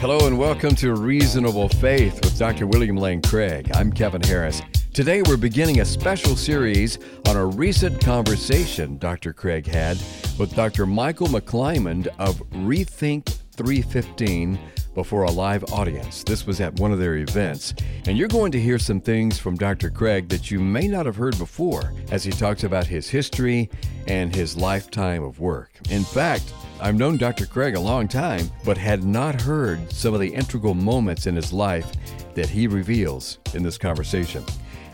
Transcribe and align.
Hello 0.00 0.26
and 0.26 0.38
welcome 0.38 0.74
to 0.76 0.94
Reasonable 0.94 1.68
Faith 1.68 2.14
with 2.24 2.38
Dr. 2.38 2.66
William 2.66 2.96
Lane 2.96 3.20
Craig. 3.20 3.70
I'm 3.74 3.92
Kevin 3.92 4.22
Harris. 4.22 4.62
Today 4.94 5.20
we're 5.20 5.36
beginning 5.36 5.80
a 5.80 5.84
special 5.84 6.36
series 6.36 6.98
on 7.28 7.36
a 7.36 7.44
recent 7.44 8.02
conversation 8.02 8.96
Dr. 8.96 9.34
Craig 9.34 9.66
had 9.66 9.98
with 10.38 10.56
Dr. 10.56 10.86
Michael 10.86 11.26
McClymond 11.26 12.06
of 12.18 12.38
Rethink 12.48 13.28
315 13.52 14.58
before 15.00 15.22
a 15.22 15.30
live 15.30 15.64
audience. 15.72 16.22
This 16.24 16.46
was 16.46 16.60
at 16.60 16.78
one 16.78 16.92
of 16.92 16.98
their 16.98 17.16
events. 17.16 17.72
And 18.06 18.18
you're 18.18 18.28
going 18.28 18.52
to 18.52 18.60
hear 18.60 18.78
some 18.78 19.00
things 19.00 19.38
from 19.38 19.56
Dr. 19.56 19.88
Craig 19.88 20.28
that 20.28 20.50
you 20.50 20.60
may 20.60 20.86
not 20.88 21.06
have 21.06 21.16
heard 21.16 21.38
before 21.38 21.94
as 22.10 22.22
he 22.22 22.30
talks 22.30 22.64
about 22.64 22.86
his 22.86 23.08
history 23.08 23.70
and 24.06 24.34
his 24.34 24.58
lifetime 24.58 25.22
of 25.22 25.40
work. 25.40 25.70
In 25.88 26.04
fact, 26.04 26.52
I've 26.82 26.96
known 26.96 27.16
Dr. 27.16 27.46
Craig 27.46 27.76
a 27.76 27.80
long 27.80 28.08
time, 28.08 28.50
but 28.62 28.76
had 28.76 29.02
not 29.02 29.40
heard 29.40 29.90
some 29.90 30.12
of 30.12 30.20
the 30.20 30.34
integral 30.34 30.74
moments 30.74 31.26
in 31.26 31.34
his 31.34 31.50
life 31.50 31.90
that 32.34 32.50
he 32.50 32.66
reveals 32.66 33.38
in 33.54 33.62
this 33.62 33.78
conversation. 33.78 34.44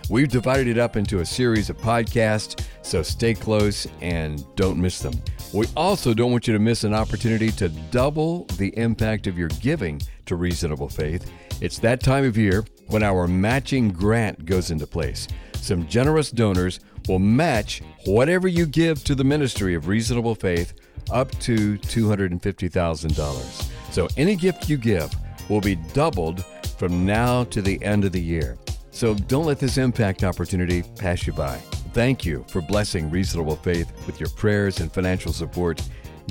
We've 0.08 0.28
divided 0.28 0.68
it 0.68 0.78
up 0.78 0.94
into 0.94 1.18
a 1.18 1.26
series 1.26 1.68
of 1.68 1.78
podcasts, 1.78 2.64
so 2.82 3.02
stay 3.02 3.34
close 3.34 3.88
and 4.00 4.44
don't 4.54 4.80
miss 4.80 5.00
them. 5.00 5.14
We 5.56 5.66
also 5.74 6.12
don't 6.12 6.32
want 6.32 6.46
you 6.46 6.52
to 6.52 6.58
miss 6.58 6.84
an 6.84 6.92
opportunity 6.92 7.50
to 7.52 7.70
double 7.70 8.44
the 8.58 8.76
impact 8.76 9.26
of 9.26 9.38
your 9.38 9.48
giving 9.48 10.02
to 10.26 10.36
Reasonable 10.36 10.90
Faith. 10.90 11.32
It's 11.62 11.78
that 11.78 12.02
time 12.02 12.26
of 12.26 12.36
year 12.36 12.62
when 12.88 13.02
our 13.02 13.26
matching 13.26 13.88
grant 13.88 14.44
goes 14.44 14.70
into 14.70 14.86
place. 14.86 15.26
Some 15.54 15.88
generous 15.88 16.30
donors 16.30 16.80
will 17.08 17.20
match 17.20 17.80
whatever 18.04 18.48
you 18.48 18.66
give 18.66 19.02
to 19.04 19.14
the 19.14 19.24
ministry 19.24 19.74
of 19.74 19.88
Reasonable 19.88 20.34
Faith 20.34 20.74
up 21.10 21.30
to 21.38 21.78
$250,000. 21.78 23.92
So 23.92 24.08
any 24.18 24.36
gift 24.36 24.68
you 24.68 24.76
give 24.76 25.10
will 25.48 25.62
be 25.62 25.76
doubled 25.94 26.44
from 26.76 27.06
now 27.06 27.44
to 27.44 27.62
the 27.62 27.82
end 27.82 28.04
of 28.04 28.12
the 28.12 28.20
year. 28.20 28.58
So 28.96 29.12
don't 29.12 29.44
let 29.44 29.58
this 29.58 29.76
impact 29.76 30.24
opportunity 30.24 30.82
pass 30.82 31.26
you 31.26 31.34
by. 31.34 31.58
Thank 31.92 32.24
you 32.24 32.46
for 32.48 32.62
blessing 32.62 33.10
Reasonable 33.10 33.56
Faith 33.56 33.92
with 34.06 34.18
your 34.18 34.30
prayers 34.30 34.80
and 34.80 34.90
financial 34.90 35.34
support. 35.34 35.82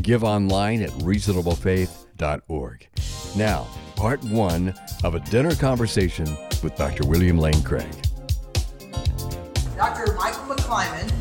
Give 0.02 0.23
online 0.23 0.81
at 0.81 0.89
reasonablefaith.org. 0.89 2.88
Now, 3.35 3.67
part 3.95 4.23
one 4.23 4.73
of 5.03 5.13
a 5.13 5.19
dinner 5.19 5.53
conversation 5.53 6.25
with 6.63 6.75
Dr. 6.75 7.05
William 7.07 7.38
Lane 7.38 7.61
Craig. 7.61 7.85
Dr. 9.77 10.16
Michael 10.16 10.55
McClymond 10.55 11.13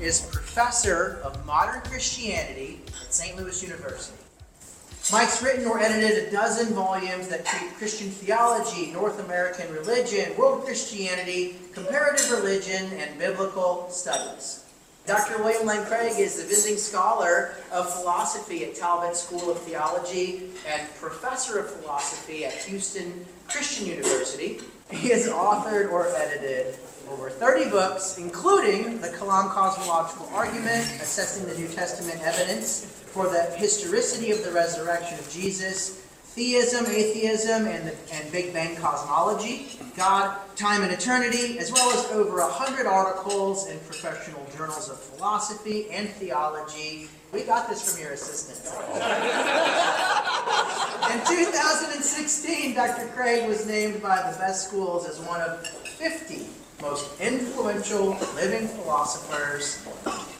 is 0.00 0.22
professor 0.32 1.20
of 1.22 1.44
modern 1.44 1.82
Christianity 1.82 2.80
at 3.04 3.12
St. 3.12 3.36
Louis 3.36 3.62
University. 3.62 4.16
Mike's 5.10 5.42
written 5.42 5.66
or 5.66 5.80
edited 5.80 6.28
a 6.28 6.30
dozen 6.30 6.74
volumes 6.74 7.28
that 7.28 7.46
treat 7.46 7.74
Christian 7.76 8.10
theology, 8.10 8.92
North 8.92 9.24
American 9.24 9.72
religion, 9.72 10.36
world 10.36 10.66
Christianity, 10.66 11.56
comparative 11.72 12.30
religion, 12.30 12.92
and 12.92 13.18
biblical 13.18 13.88
studies. 13.88 14.64
Dr. 15.06 15.42
William 15.42 15.66
Lane 15.66 15.86
Craig 15.86 16.18
is 16.18 16.36
the 16.36 16.46
visiting 16.46 16.76
scholar 16.76 17.54
of 17.72 17.90
philosophy 17.90 18.66
at 18.66 18.74
Talbot 18.74 19.16
School 19.16 19.50
of 19.50 19.58
Theology 19.62 20.50
and 20.70 20.94
professor 20.96 21.58
of 21.58 21.70
philosophy 21.70 22.44
at 22.44 22.52
Houston 22.64 23.24
Christian 23.48 23.86
University. 23.86 24.60
He 24.90 25.08
has 25.08 25.28
authored 25.28 25.90
or 25.90 26.08
edited 26.16 26.76
over 27.10 27.30
30 27.30 27.70
books, 27.70 28.18
including 28.18 29.00
The 29.00 29.08
Kalam 29.08 29.50
Cosmological 29.50 30.28
Argument, 30.34 30.84
Assessing 31.00 31.46
the 31.46 31.54
New 31.58 31.68
Testament 31.68 32.20
Evidence 32.22 32.84
for 32.84 33.28
the 33.28 33.42
historicity 33.56 34.30
of 34.30 34.44
the 34.44 34.52
resurrection 34.52 35.18
of 35.18 35.30
Jesus, 35.30 36.02
theism, 36.38 36.86
atheism, 36.86 37.66
and, 37.66 37.88
the, 37.88 37.94
and 38.12 38.30
Big 38.30 38.52
Bang 38.52 38.76
cosmology, 38.76 39.78
God, 39.96 40.38
time 40.54 40.82
and 40.82 40.92
eternity, 40.92 41.58
as 41.58 41.72
well 41.72 41.90
as 41.90 42.04
over 42.12 42.42
100 42.42 42.86
articles 42.86 43.66
in 43.68 43.78
professional 43.80 44.46
journals 44.56 44.90
of 44.90 45.00
philosophy 45.00 45.90
and 45.90 46.08
theology. 46.10 47.08
We 47.32 47.42
got 47.42 47.68
this 47.68 47.90
from 47.90 48.02
your 48.02 48.12
assistant. 48.12 48.74
in 51.12 51.20
2016, 51.26 52.74
Dr. 52.74 53.06
Craig 53.08 53.48
was 53.48 53.66
named 53.66 54.02
by 54.02 54.16
the 54.30 54.36
best 54.38 54.68
schools 54.68 55.08
as 55.08 55.18
one 55.20 55.40
of 55.40 55.66
50 55.66 56.46
most 56.80 57.20
influential 57.20 58.16
living 58.34 58.68
philosophers. 58.68 59.84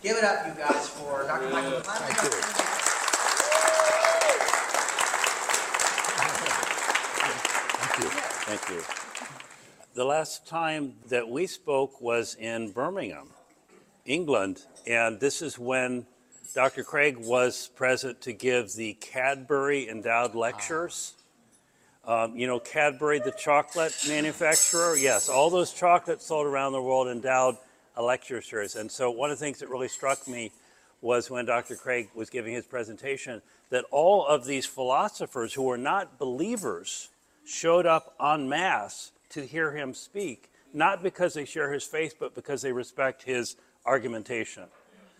Give 0.02 0.16
it 0.16 0.24
up, 0.24 0.46
you 0.46 0.54
guys, 0.54 0.88
for 0.88 1.24
Dr. 1.24 1.50
Michael 1.50 1.80
Thank 1.80 2.22
you. 7.98 8.10
Thank 8.46 8.68
you. 8.70 8.82
The 9.94 10.04
last 10.04 10.46
time 10.46 10.94
that 11.08 11.28
we 11.28 11.46
spoke 11.46 12.00
was 12.00 12.36
in 12.36 12.70
Birmingham, 12.70 13.30
England, 14.04 14.62
and 14.86 15.18
this 15.18 15.42
is 15.42 15.58
when 15.58 16.06
Dr. 16.54 16.82
Craig 16.82 17.18
was 17.18 17.68
present 17.68 18.22
to 18.22 18.32
give 18.32 18.72
the 18.72 18.94
Cadbury 18.94 19.88
Endowed 19.88 20.34
Lectures. 20.34 21.12
Um, 22.06 22.36
you 22.36 22.46
know, 22.46 22.58
Cadbury, 22.58 23.18
the 23.18 23.32
chocolate 23.32 23.94
manufacturer? 24.08 24.96
Yes, 24.96 25.28
all 25.28 25.50
those 25.50 25.74
chocolates 25.74 26.24
sold 26.24 26.46
around 26.46 26.72
the 26.72 26.80
world 26.80 27.08
endowed 27.08 27.58
a 27.96 28.02
lecture 28.02 28.40
series. 28.40 28.76
And 28.76 28.90
so, 28.90 29.10
one 29.10 29.30
of 29.30 29.38
the 29.38 29.44
things 29.44 29.58
that 29.58 29.68
really 29.68 29.88
struck 29.88 30.26
me 30.26 30.50
was 31.02 31.30
when 31.30 31.44
Dr. 31.44 31.76
Craig 31.76 32.08
was 32.14 32.30
giving 32.30 32.54
his 32.54 32.64
presentation 32.64 33.42
that 33.68 33.84
all 33.90 34.26
of 34.26 34.46
these 34.46 34.64
philosophers 34.64 35.52
who 35.52 35.62
were 35.62 35.78
not 35.78 36.18
believers 36.18 37.10
showed 37.44 37.84
up 37.84 38.14
en 38.24 38.48
masse 38.48 39.12
to 39.30 39.44
hear 39.44 39.72
him 39.72 39.92
speak, 39.92 40.50
not 40.72 41.02
because 41.02 41.34
they 41.34 41.44
share 41.44 41.72
his 41.72 41.84
faith, 41.84 42.14
but 42.18 42.34
because 42.34 42.62
they 42.62 42.72
respect 42.72 43.24
his 43.24 43.56
argumentation 43.84 44.64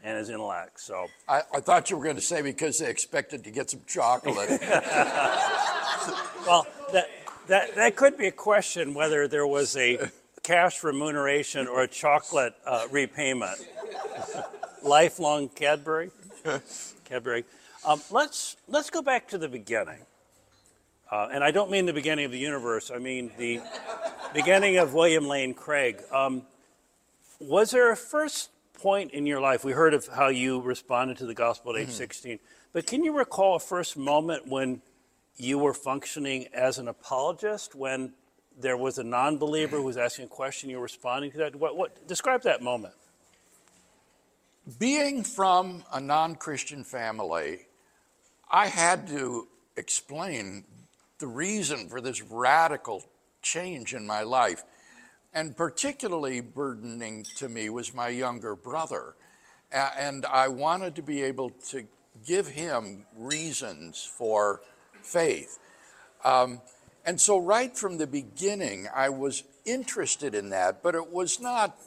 and 0.03 0.17
his 0.19 0.31
intellect. 0.31 0.81
So 0.81 1.07
I, 1.29 1.43
I 1.55 1.61
thought 1.61 1.91
you 1.91 1.97
were 1.97 2.05
going 2.05 2.17
to 2.17 2.23
say 2.23 2.43
because 2.43 2.79
they 2.79 2.89
expected 2.89 3.45
to 3.45 3.51
get 3.51 3.71
some 3.71 3.81
chocolate. 3.87 4.49
well, 6.47 6.67
that, 6.93 7.09
that, 7.49 7.75
that 7.75 7.97
could 7.97 8.17
be 8.17 8.27
a 8.27 8.33
question 8.33 8.95
whether 8.95 9.29
there 9.29 9.47
was 9.47 9.77
a 9.77 10.11
cash 10.43 10.83
remuneration 10.83 11.67
or 11.67 11.83
a 11.83 11.89
chocolate 11.89 12.55
uh, 12.65 12.87
repayment. 12.91 13.59
Lifelong 14.83 15.49
Cadbury? 15.49 16.11
Cadbury. 17.05 17.45
Um, 17.87 18.01
let's, 18.11 18.57
let's 18.69 18.91
go 18.91 19.03
back 19.03 19.29
to 19.29 19.39
the 19.39 19.49
beginning. 19.49 20.01
Uh, 21.11 21.29
and 21.33 21.43
I 21.43 21.51
don't 21.51 21.71
mean 21.71 21.87
the 21.87 21.93
beginning 21.93 22.27
of 22.27 22.33
the 22.33 22.39
universe, 22.39 22.91
I 22.95 22.99
mean 22.99 23.31
the 23.39 23.61
beginning 24.35 24.77
of 24.77 24.93
William 24.93 25.27
Lane 25.27 25.55
Craig. 25.55 26.03
Um, 26.13 26.43
was 27.41 27.71
there 27.71 27.91
a 27.93 27.97
first 27.97 28.51
point 28.79 29.13
in 29.13 29.27
your 29.27 29.41
life? 29.41 29.65
We 29.65 29.73
heard 29.73 29.95
of 29.95 30.07
how 30.07 30.29
you 30.29 30.61
responded 30.61 31.19
to 31.19 31.27
the 31.27 31.35
gospel 31.35 31.75
at 31.75 31.81
age 31.81 31.89
mm-hmm. 31.89 31.97
16, 31.97 32.39
but 32.73 32.87
can 32.87 33.05
you 33.05 33.17
recall 33.17 33.57
a 33.57 33.61
first 33.61 33.97
moment 33.97 34.47
when 34.47 34.83
you 35.37 35.59
were 35.59 35.75
functioning 35.75 36.49
as 36.53 36.79
an 36.79 36.89
apologist, 36.89 37.75
when 37.75 38.13
there 38.59 38.77
was 38.77 38.99
a 38.99 39.05
non 39.05 39.39
believer 39.39 39.77
who 39.77 39.85
was 39.85 39.97
asking 39.97 40.27
a 40.27 40.29
question, 40.29 40.71
you 40.71 40.77
were 40.77 40.83
responding 40.83 41.31
to 41.33 41.39
that? 41.39 41.57
What, 41.57 41.77
what, 41.77 42.07
describe 42.07 42.43
that 42.43 42.63
moment. 42.63 42.95
Being 44.79 45.23
from 45.23 45.85
a 45.93 46.01
non 46.01 46.35
Christian 46.35 46.85
family, 46.85 47.67
I 48.51 48.67
had 48.67 49.07
to 49.09 49.49
explain 49.77 50.65
the 51.19 51.27
reason 51.27 51.89
for 51.89 52.01
this 52.01 52.23
radical 52.23 53.05
change 53.43 53.95
in 53.95 54.07
my 54.07 54.23
life. 54.23 54.65
And 55.33 55.57
particularly 55.57 56.41
burdening 56.41 57.25
to 57.37 57.49
me 57.49 57.69
was 57.69 57.95
my 57.95 58.09
younger 58.09 58.57
brother. 58.57 59.15
And 59.71 60.25
I 60.27 60.49
wanted 60.49 60.95
to 60.97 61.03
be 61.03 61.23
able 61.23 61.51
to 61.69 61.87
give 62.27 62.49
him 62.49 63.05
reasons 63.17 64.03
for 64.03 64.63
faith. 65.03 65.59
Um, 66.25 66.61
and 67.05 67.21
so, 67.21 67.39
right 67.39 67.77
from 67.77 67.99
the 67.99 68.07
beginning, 68.07 68.87
I 68.95 69.09
was 69.09 69.45
interested 69.65 70.35
in 70.35 70.51
that, 70.51 70.83
but 70.83 70.95
it 70.95 71.11
was 71.11 71.41
not 71.41 71.79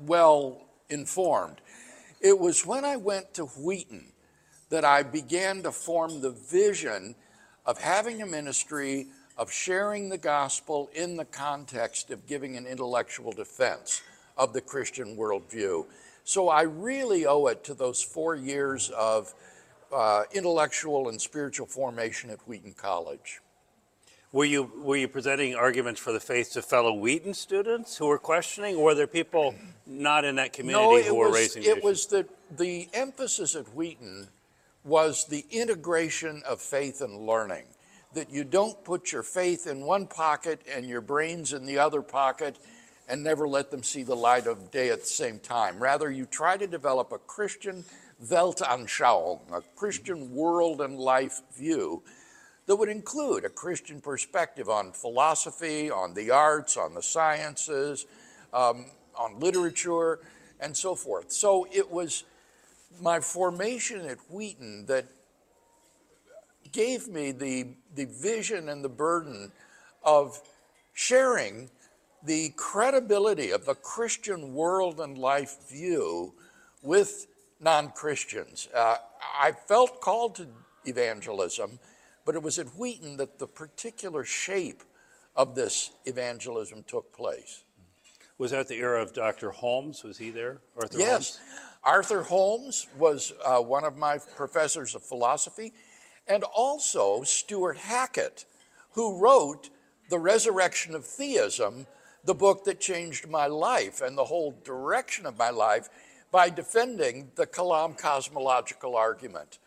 well 0.00 0.62
informed. 0.88 1.60
It 2.20 2.38
was 2.38 2.66
when 2.66 2.84
I 2.84 2.96
went 2.96 3.34
to 3.34 3.44
Wheaton 3.44 4.12
that 4.70 4.84
I 4.84 5.02
began 5.02 5.62
to 5.62 5.72
form 5.72 6.20
the 6.20 6.30
vision 6.30 7.14
of 7.66 7.78
having 7.78 8.22
a 8.22 8.26
ministry, 8.26 9.08
of 9.36 9.50
sharing 9.50 10.08
the 10.08 10.18
gospel 10.18 10.90
in 10.94 11.16
the 11.16 11.24
context 11.24 12.10
of 12.10 12.26
giving 12.26 12.56
an 12.56 12.66
intellectual 12.66 13.32
defense 13.32 14.02
of 14.36 14.52
the 14.52 14.60
Christian 14.60 15.16
worldview. 15.16 15.86
So 16.24 16.48
I 16.48 16.62
really 16.62 17.26
owe 17.26 17.46
it 17.46 17.64
to 17.64 17.74
those 17.74 18.02
four 18.02 18.36
years 18.36 18.90
of 18.90 19.34
uh, 19.92 20.24
intellectual 20.32 21.08
and 21.08 21.20
spiritual 21.20 21.66
formation 21.66 22.30
at 22.30 22.40
Wheaton 22.46 22.74
College. 22.74 23.40
Were 24.32 24.46
you, 24.46 24.72
were 24.82 24.96
you 24.96 25.08
presenting 25.08 25.54
arguments 25.54 26.00
for 26.00 26.12
the 26.12 26.20
faith 26.20 26.52
to 26.52 26.62
fellow 26.62 26.94
Wheaton 26.94 27.34
students 27.34 27.98
who 27.98 28.06
were 28.06 28.18
questioning, 28.18 28.76
or 28.76 28.84
were 28.84 28.94
there 28.94 29.06
people 29.06 29.54
not 29.86 30.24
in 30.24 30.36
that 30.36 30.54
community 30.54 31.02
no, 31.02 31.02
who 31.02 31.14
were 31.16 31.26
was, 31.26 31.34
raising 31.34 31.62
it 31.64 31.68
issues? 31.68 31.84
was 31.84 32.06
the, 32.06 32.26
the 32.56 32.88
emphasis 32.94 33.54
at 33.54 33.66
Wheaton 33.74 34.28
was 34.84 35.26
the 35.26 35.44
integration 35.50 36.42
of 36.48 36.62
faith 36.62 37.02
and 37.02 37.26
learning. 37.26 37.64
That 38.14 38.30
you 38.30 38.44
don't 38.44 38.82
put 38.84 39.12
your 39.12 39.22
faith 39.22 39.66
in 39.66 39.80
one 39.80 40.06
pocket 40.06 40.60
and 40.72 40.86
your 40.86 41.00
brains 41.00 41.52
in 41.52 41.64
the 41.64 41.78
other 41.78 42.02
pocket 42.02 42.58
and 43.08 43.22
never 43.22 43.48
let 43.48 43.70
them 43.70 43.82
see 43.82 44.02
the 44.02 44.14
light 44.14 44.46
of 44.46 44.70
day 44.70 44.90
at 44.90 45.00
the 45.00 45.06
same 45.06 45.38
time. 45.38 45.78
Rather, 45.78 46.10
you 46.10 46.26
try 46.26 46.56
to 46.56 46.66
develop 46.66 47.12
a 47.12 47.18
Christian 47.18 47.84
Weltanschauung, 48.26 49.40
a 49.52 49.62
Christian 49.76 50.34
world 50.34 50.80
and 50.80 50.98
life 50.98 51.40
view 51.56 52.02
that 52.66 52.76
would 52.76 52.88
include 52.88 53.44
a 53.44 53.48
Christian 53.48 54.00
perspective 54.00 54.68
on 54.68 54.92
philosophy, 54.92 55.90
on 55.90 56.14
the 56.14 56.30
arts, 56.30 56.76
on 56.76 56.94
the 56.94 57.02
sciences, 57.02 58.06
um, 58.52 58.86
on 59.16 59.40
literature, 59.40 60.20
and 60.60 60.76
so 60.76 60.94
forth. 60.94 61.32
So 61.32 61.66
it 61.72 61.90
was 61.90 62.24
my 63.00 63.20
formation 63.20 64.06
at 64.06 64.18
Wheaton 64.30 64.86
that 64.86 65.06
gave 66.72 67.08
me 67.08 67.32
the, 67.32 67.68
the 67.94 68.06
vision 68.06 68.68
and 68.68 68.84
the 68.84 68.88
burden 68.88 69.52
of 70.02 70.40
sharing 70.92 71.70
the 72.24 72.52
credibility 72.56 73.50
of 73.50 73.64
the 73.64 73.74
Christian 73.74 74.54
world 74.54 75.00
and 75.00 75.18
life 75.18 75.68
view 75.68 76.34
with 76.82 77.26
non 77.60 77.90
Christians. 77.90 78.68
Uh, 78.74 78.96
I 79.40 79.52
felt 79.52 80.00
called 80.00 80.36
to 80.36 80.46
evangelism, 80.84 81.78
but 82.24 82.34
it 82.34 82.42
was 82.42 82.58
at 82.58 82.68
Wheaton 82.68 83.16
that 83.16 83.38
the 83.38 83.46
particular 83.46 84.24
shape 84.24 84.82
of 85.34 85.54
this 85.54 85.90
evangelism 86.04 86.84
took 86.86 87.12
place. 87.12 87.64
Was 88.38 88.50
that 88.50 88.68
the 88.68 88.76
era 88.76 89.00
of 89.00 89.12
Dr. 89.12 89.50
Holmes? 89.50 90.02
Was 90.02 90.18
he 90.18 90.30
there? 90.30 90.58
Arthur 90.76 90.98
yes. 90.98 91.36
Holmes? 91.36 91.40
Arthur 91.84 92.22
Holmes 92.22 92.86
was 92.96 93.32
uh, 93.44 93.58
one 93.60 93.84
of 93.84 93.96
my 93.96 94.18
professors 94.36 94.94
of 94.94 95.02
philosophy, 95.02 95.72
and 96.26 96.44
also 96.44 97.22
Stuart 97.22 97.76
Hackett, 97.78 98.44
who 98.92 99.18
wrote 99.18 99.70
The 100.10 100.18
Resurrection 100.18 100.94
of 100.94 101.04
Theism, 101.04 101.86
the 102.24 102.34
book 102.34 102.64
that 102.64 102.80
changed 102.80 103.28
my 103.28 103.46
life 103.46 104.00
and 104.00 104.16
the 104.16 104.24
whole 104.24 104.54
direction 104.64 105.26
of 105.26 105.38
my 105.38 105.50
life 105.50 105.88
by 106.30 106.48
defending 106.48 107.30
the 107.34 107.46
Kalam 107.46 107.98
cosmological 107.98 108.96
argument. 108.96 109.58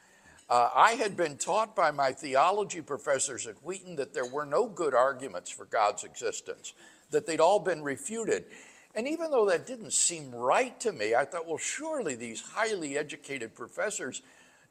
Uh, 0.50 0.70
I 0.76 0.92
had 0.92 1.18
been 1.18 1.38
taught 1.38 1.76
by 1.76 1.92
my 1.92 2.12
theology 2.12 2.82
professors 2.82 3.48
at 3.48 3.56
Wheaton 3.64 3.96
that 3.96 4.14
there 4.14 4.28
were 4.28 4.46
no 4.46 4.68
good 4.68 4.94
arguments 4.94 5.50
for 5.50 5.66
God's 5.66 6.04
existence, 6.04 6.74
that 7.12 7.26
they'd 7.26 7.40
all 7.40 7.60
been 7.60 7.82
refuted. 7.82 8.46
And 8.94 9.08
even 9.08 9.32
though 9.32 9.48
that 9.48 9.66
didn't 9.66 9.94
seem 9.94 10.32
right 10.34 10.80
to 10.80 10.92
me, 10.92 11.16
I 11.16 11.26
thought, 11.26 11.48
well, 11.48 11.58
surely 11.58 12.16
these 12.16 12.42
highly 12.42 12.98
educated 12.98 13.56
professors 13.56 14.22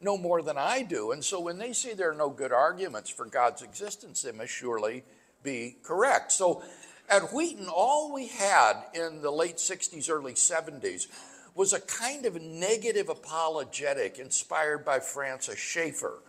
know 0.05 0.17
more 0.17 0.43
than 0.43 0.59
I 0.59 0.83
do. 0.83 1.13
And 1.13 1.25
so 1.25 1.41
when 1.41 1.59
they 1.59 1.73
say 1.73 1.95
there 1.95 2.11
are 2.11 2.17
no 2.17 2.31
good 2.31 2.53
arguments 2.53 3.11
for 3.11 3.27
God's 3.27 3.63
existence, 3.63 4.23
they 4.23 4.33
must 4.33 4.53
surely 4.53 5.03
be 5.43 5.77
correct. 5.83 6.33
So 6.33 6.63
at 7.09 7.33
Wheaton, 7.33 7.69
all 7.69 8.13
we 8.13 8.29
had 8.29 8.75
in 8.95 9.21
the 9.23 9.31
late 9.31 9.57
60s, 9.57 10.09
early 10.11 10.35
70s 10.35 11.07
was 11.55 11.73
a 11.73 11.81
kind 11.81 12.27
of 12.27 12.41
negative 12.41 13.09
apologetic 13.09 14.19
inspired 14.19 14.85
by 14.85 14.99
Francis 14.99 15.59
Schaeffer. 15.59 16.21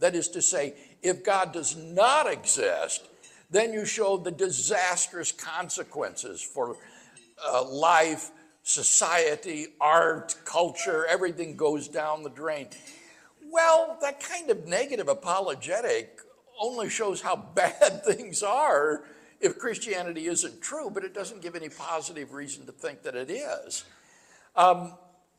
That 0.00 0.14
is 0.14 0.28
to 0.28 0.42
say, 0.42 0.74
if 1.02 1.24
God 1.24 1.52
does 1.52 1.76
not 1.76 2.30
exist, 2.30 3.08
then 3.50 3.72
you 3.72 3.86
show 3.86 4.16
the 4.16 4.30
disastrous 4.30 5.32
consequences 5.32 6.42
for 6.42 6.76
uh, 7.46 7.64
life, 7.64 8.30
society, 8.62 9.68
art, 9.80 10.34
culture, 10.44 11.06
everything 11.06 11.56
goes 11.56 11.88
down 11.88 12.22
the 12.22 12.30
drain. 12.30 12.68
Well, 13.54 13.98
that 14.00 14.18
kind 14.18 14.50
of 14.50 14.66
negative 14.66 15.06
apologetic 15.06 16.18
only 16.60 16.88
shows 16.90 17.20
how 17.20 17.36
bad 17.54 18.04
things 18.04 18.42
are 18.42 19.04
if 19.40 19.60
Christianity 19.60 20.26
isn't 20.26 20.60
true, 20.60 20.90
but 20.92 21.04
it 21.04 21.14
doesn't 21.14 21.40
give 21.40 21.54
any 21.54 21.68
positive 21.68 22.32
reason 22.32 22.66
to 22.66 22.72
think 22.72 23.04
that 23.04 23.14
it 23.14 23.30
is. 23.30 23.84
Um, 24.56 24.94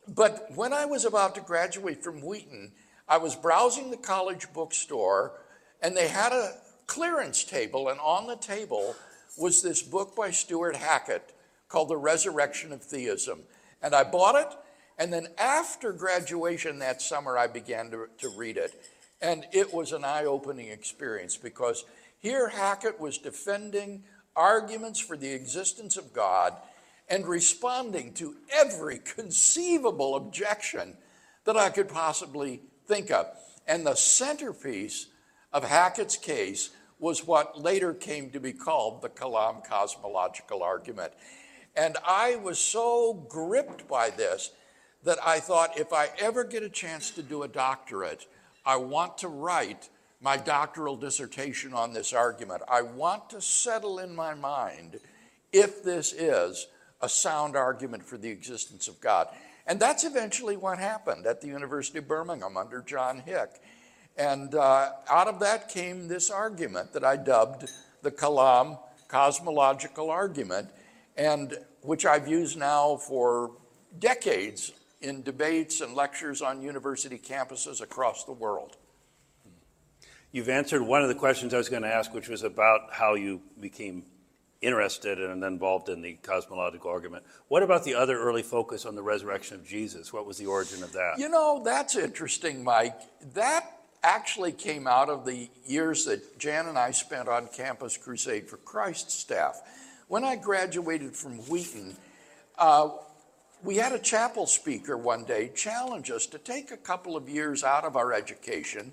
but 0.08 0.46
when 0.54 0.72
I 0.72 0.86
was 0.86 1.04
about 1.04 1.34
to 1.34 1.42
graduate 1.42 2.02
from 2.02 2.22
Wheaton, 2.22 2.72
I 3.06 3.18
was 3.18 3.36
browsing 3.36 3.90
the 3.90 3.98
college 3.98 4.50
bookstore, 4.54 5.38
and 5.82 5.94
they 5.94 6.08
had 6.08 6.32
a 6.32 6.54
clearance 6.86 7.44
table, 7.44 7.90
and 7.90 8.00
on 8.00 8.26
the 8.26 8.36
table 8.36 8.96
was 9.36 9.60
this 9.60 9.82
book 9.82 10.16
by 10.16 10.30
Stuart 10.30 10.76
Hackett 10.76 11.34
called 11.68 11.90
The 11.90 11.98
Resurrection 11.98 12.72
of 12.72 12.82
Theism. 12.82 13.40
And 13.82 13.94
I 13.94 14.04
bought 14.04 14.36
it, 14.36 14.56
and 14.98 15.12
then 15.12 15.28
after 15.38 15.92
graduation 15.92 16.78
that 16.78 17.02
summer, 17.02 17.36
I 17.36 17.46
began 17.46 17.90
to, 17.90 18.08
to 18.18 18.28
read 18.30 18.56
it. 18.56 18.72
And 19.20 19.46
it 19.52 19.72
was 19.72 19.92
an 19.92 20.04
eye 20.04 20.24
opening 20.24 20.68
experience 20.68 21.36
because 21.36 21.84
here 22.18 22.48
Hackett 22.48 23.00
was 23.00 23.18
defending 23.18 24.04
arguments 24.34 25.00
for 25.00 25.16
the 25.16 25.32
existence 25.32 25.96
of 25.96 26.12
God 26.12 26.54
and 27.08 27.26
responding 27.26 28.12
to 28.14 28.36
every 28.52 28.98
conceivable 28.98 30.16
objection 30.16 30.96
that 31.44 31.56
I 31.56 31.70
could 31.70 31.88
possibly 31.88 32.62
think 32.86 33.10
of. 33.10 33.26
And 33.66 33.86
the 33.86 33.94
centerpiece 33.94 35.06
of 35.52 35.64
Hackett's 35.64 36.16
case 36.16 36.70
was 36.98 37.26
what 37.26 37.60
later 37.60 37.92
came 37.94 38.30
to 38.30 38.40
be 38.40 38.52
called 38.52 39.02
the 39.02 39.08
Kalam 39.08 39.64
cosmological 39.64 40.62
argument. 40.62 41.12
And 41.76 41.96
I 42.06 42.36
was 42.36 42.58
so 42.58 43.26
gripped 43.28 43.86
by 43.86 44.10
this 44.10 44.50
that 45.04 45.18
I 45.24 45.40
thought 45.40 45.78
if 45.78 45.92
I 45.92 46.08
ever 46.18 46.44
get 46.44 46.62
a 46.62 46.68
chance 46.68 47.10
to 47.12 47.22
do 47.22 47.42
a 47.42 47.48
doctorate, 47.48 48.26
I 48.64 48.76
want 48.76 49.18
to 49.18 49.28
write 49.28 49.88
my 50.20 50.36
doctoral 50.36 50.96
dissertation 50.96 51.72
on 51.72 51.92
this 51.92 52.12
argument. 52.12 52.62
I 52.68 52.82
want 52.82 53.30
to 53.30 53.40
settle 53.40 53.98
in 53.98 54.14
my 54.16 54.34
mind 54.34 54.98
if 55.52 55.82
this 55.82 56.12
is 56.12 56.66
a 57.00 57.08
sound 57.08 57.54
argument 57.56 58.04
for 58.04 58.16
the 58.16 58.28
existence 58.28 58.88
of 58.88 59.00
God. 59.00 59.28
And 59.66 59.78
that's 59.78 60.04
eventually 60.04 60.56
what 60.56 60.78
happened 60.78 61.26
at 61.26 61.40
the 61.40 61.48
University 61.48 61.98
of 61.98 62.08
Birmingham 62.08 62.56
under 62.56 62.80
John 62.82 63.20
Hick. 63.20 63.60
And 64.16 64.54
uh, 64.54 64.90
out 65.10 65.28
of 65.28 65.40
that 65.40 65.68
came 65.68 66.08
this 66.08 66.30
argument 66.30 66.92
that 66.92 67.04
I 67.04 67.16
dubbed 67.16 67.70
the 68.02 68.10
Kalam 68.10 68.78
cosmological 69.08 70.10
argument, 70.10 70.70
and 71.16 71.58
which 71.82 72.06
I've 72.06 72.26
used 72.26 72.58
now 72.58 72.96
for 72.96 73.52
decades 73.98 74.72
in 75.06 75.22
debates 75.22 75.80
and 75.80 75.94
lectures 75.94 76.42
on 76.42 76.60
university 76.60 77.18
campuses 77.18 77.80
across 77.80 78.24
the 78.24 78.32
world. 78.32 78.76
You've 80.32 80.48
answered 80.48 80.82
one 80.82 81.02
of 81.02 81.08
the 81.08 81.14
questions 81.14 81.54
I 81.54 81.58
was 81.58 81.68
going 81.68 81.82
to 81.82 81.88
ask, 81.88 82.12
which 82.12 82.28
was 82.28 82.42
about 82.42 82.92
how 82.92 83.14
you 83.14 83.40
became 83.60 84.04
interested 84.60 85.20
and 85.20 85.42
involved 85.44 85.88
in 85.88 86.02
the 86.02 86.14
cosmological 86.22 86.90
argument. 86.90 87.24
What 87.48 87.62
about 87.62 87.84
the 87.84 87.94
other 87.94 88.18
early 88.18 88.42
focus 88.42 88.84
on 88.84 88.96
the 88.96 89.02
resurrection 89.02 89.56
of 89.56 89.66
Jesus? 89.66 90.12
What 90.12 90.26
was 90.26 90.38
the 90.38 90.46
origin 90.46 90.82
of 90.82 90.92
that? 90.92 91.14
You 91.18 91.28
know, 91.28 91.62
that's 91.64 91.96
interesting, 91.96 92.64
Mike. 92.64 92.96
That 93.34 93.70
actually 94.02 94.52
came 94.52 94.86
out 94.86 95.08
of 95.08 95.24
the 95.24 95.48
years 95.66 96.04
that 96.06 96.38
Jan 96.38 96.66
and 96.66 96.78
I 96.78 96.90
spent 96.90 97.28
on 97.28 97.48
Campus 97.48 97.96
Crusade 97.96 98.48
for 98.48 98.56
Christ 98.58 99.10
staff. 99.10 99.60
When 100.08 100.24
I 100.24 100.36
graduated 100.36 101.16
from 101.16 101.38
Wheaton, 101.48 101.96
uh, 102.58 102.90
we 103.62 103.76
had 103.76 103.92
a 103.92 103.98
chapel 103.98 104.46
speaker 104.46 104.96
one 104.96 105.24
day 105.24 105.50
challenge 105.54 106.10
us 106.10 106.26
to 106.26 106.38
take 106.38 106.70
a 106.70 106.76
couple 106.76 107.16
of 107.16 107.28
years 107.28 107.64
out 107.64 107.84
of 107.84 107.96
our 107.96 108.12
education 108.12 108.92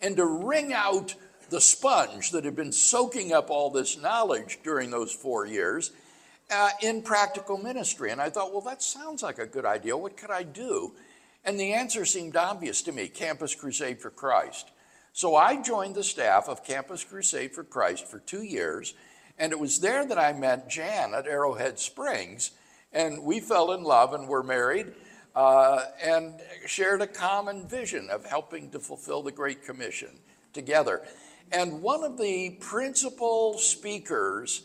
and 0.00 0.16
to 0.16 0.24
wring 0.24 0.72
out 0.72 1.14
the 1.50 1.60
sponge 1.60 2.30
that 2.30 2.44
had 2.44 2.56
been 2.56 2.72
soaking 2.72 3.32
up 3.32 3.50
all 3.50 3.70
this 3.70 3.98
knowledge 3.98 4.58
during 4.64 4.90
those 4.90 5.12
four 5.12 5.46
years 5.46 5.92
uh, 6.50 6.70
in 6.82 7.02
practical 7.02 7.58
ministry. 7.58 8.10
And 8.10 8.20
I 8.20 8.30
thought, 8.30 8.52
well, 8.52 8.62
that 8.62 8.82
sounds 8.82 9.22
like 9.22 9.38
a 9.38 9.46
good 9.46 9.64
idea. 9.64 9.96
What 9.96 10.16
could 10.16 10.30
I 10.30 10.42
do? 10.42 10.92
And 11.44 11.58
the 11.58 11.72
answer 11.72 12.04
seemed 12.04 12.36
obvious 12.36 12.82
to 12.82 12.92
me 12.92 13.08
Campus 13.08 13.54
Crusade 13.54 14.00
for 14.00 14.10
Christ. 14.10 14.70
So 15.12 15.36
I 15.36 15.60
joined 15.60 15.94
the 15.94 16.04
staff 16.04 16.48
of 16.48 16.64
Campus 16.64 17.04
Crusade 17.04 17.52
for 17.52 17.64
Christ 17.64 18.06
for 18.06 18.18
two 18.18 18.42
years, 18.42 18.94
and 19.38 19.52
it 19.52 19.58
was 19.58 19.80
there 19.80 20.06
that 20.06 20.18
I 20.18 20.32
met 20.32 20.70
Jan 20.70 21.12
at 21.12 21.26
Arrowhead 21.26 21.78
Springs, 21.78 22.52
and 22.92 23.22
we 23.22 23.40
fell 23.40 23.72
in 23.72 23.82
love 23.82 24.14
and 24.14 24.28
were 24.28 24.42
married. 24.42 24.92
Uh, 25.34 25.86
and 26.04 26.34
shared 26.66 27.00
a 27.00 27.06
common 27.06 27.66
vision 27.66 28.10
of 28.10 28.22
helping 28.26 28.68
to 28.68 28.78
fulfill 28.78 29.22
the 29.22 29.32
Great 29.32 29.64
Commission 29.64 30.10
together. 30.52 31.00
And 31.50 31.80
one 31.80 32.04
of 32.04 32.18
the 32.18 32.50
principal 32.60 33.56
speakers 33.56 34.64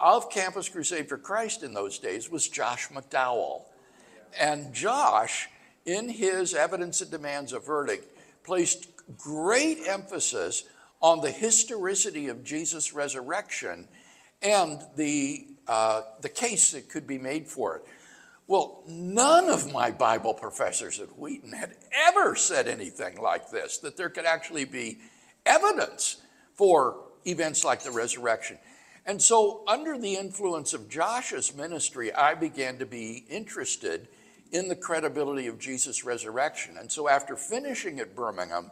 of 0.00 0.30
Campus 0.30 0.68
Crusade 0.68 1.08
for 1.08 1.18
Christ 1.18 1.62
in 1.62 1.74
those 1.74 1.98
days 1.98 2.30
was 2.30 2.48
Josh 2.48 2.88
McDowell. 2.88 3.62
And 4.38 4.72
Josh, 4.72 5.48
in 5.84 6.08
his 6.08 6.54
Evidence 6.54 7.00
That 7.00 7.10
Demands 7.10 7.52
a 7.52 7.58
Verdict, 7.58 8.16
placed 8.44 8.88
great 9.16 9.78
emphasis 9.86 10.64
on 11.00 11.20
the 11.20 11.30
historicity 11.30 12.28
of 12.28 12.44
Jesus' 12.44 12.92
resurrection 12.92 13.88
and 14.42 14.80
the, 14.96 15.46
uh, 15.68 16.02
the 16.20 16.28
case 16.28 16.72
that 16.72 16.88
could 16.88 17.06
be 17.06 17.18
made 17.18 17.46
for 17.46 17.76
it. 17.76 17.84
Well, 18.46 18.82
none 18.88 19.50
of 19.50 19.72
my 19.72 19.90
Bible 19.90 20.32
professors 20.32 20.98
at 21.00 21.18
Wheaton 21.18 21.52
had 21.52 21.76
ever 22.08 22.34
said 22.34 22.66
anything 22.66 23.20
like 23.20 23.50
this, 23.50 23.76
that 23.78 23.98
there 23.98 24.08
could 24.08 24.24
actually 24.24 24.64
be 24.64 25.00
evidence 25.44 26.22
for 26.54 26.96
events 27.26 27.64
like 27.64 27.82
the 27.82 27.90
resurrection. 27.90 28.58
And 29.04 29.20
so, 29.20 29.64
under 29.66 29.98
the 29.98 30.16
influence 30.16 30.72
of 30.72 30.88
Josh's 30.88 31.54
ministry, 31.54 32.12
I 32.12 32.34
began 32.34 32.78
to 32.78 32.86
be 32.86 33.24
interested 33.28 34.08
in 34.50 34.68
the 34.68 34.76
credibility 34.76 35.46
of 35.46 35.58
Jesus' 35.58 36.04
resurrection. 36.04 36.76
And 36.78 36.90
so, 36.90 37.08
after 37.08 37.36
finishing 37.36 38.00
at 38.00 38.16
Birmingham, 38.16 38.70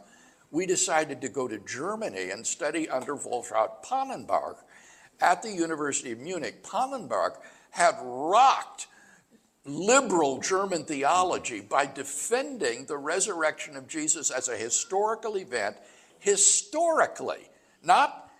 we 0.49 0.65
decided 0.65 1.21
to 1.21 1.29
go 1.29 1.47
to 1.47 1.59
Germany 1.59 2.31
and 2.31 2.45
study 2.45 2.89
under 2.89 3.15
Wolfhart 3.15 3.83
Pannenberg 3.83 4.57
at 5.21 5.41
the 5.41 5.51
University 5.51 6.11
of 6.11 6.19
Munich. 6.19 6.63
Pannenberg 6.63 7.37
had 7.71 7.95
rocked 8.01 8.87
liberal 9.65 10.39
German 10.39 10.85
theology 10.85 11.59
by 11.59 11.85
defending 11.85 12.85
the 12.85 12.97
resurrection 12.97 13.75
of 13.75 13.87
Jesus 13.87 14.31
as 14.31 14.47
a 14.47 14.55
historical 14.55 15.37
event, 15.37 15.75
historically, 16.19 17.49
not 17.83 18.31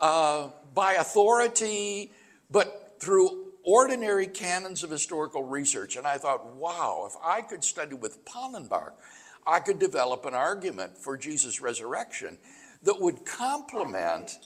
uh, 0.00 0.48
by 0.74 0.94
authority, 0.94 2.12
but 2.50 2.96
through 3.00 3.52
ordinary 3.64 4.26
canons 4.26 4.82
of 4.82 4.90
historical 4.90 5.44
research. 5.44 5.96
And 5.96 6.06
I 6.06 6.18
thought, 6.18 6.54
wow, 6.54 7.08
if 7.08 7.16
I 7.22 7.42
could 7.42 7.64
study 7.64 7.94
with 7.94 8.24
Pannenberg, 8.24 8.92
I 9.46 9.60
could 9.60 9.78
develop 9.78 10.24
an 10.26 10.34
argument 10.34 10.96
for 10.96 11.16
Jesus' 11.16 11.60
resurrection 11.60 12.38
that 12.82 13.00
would 13.00 13.24
complement 13.24 14.38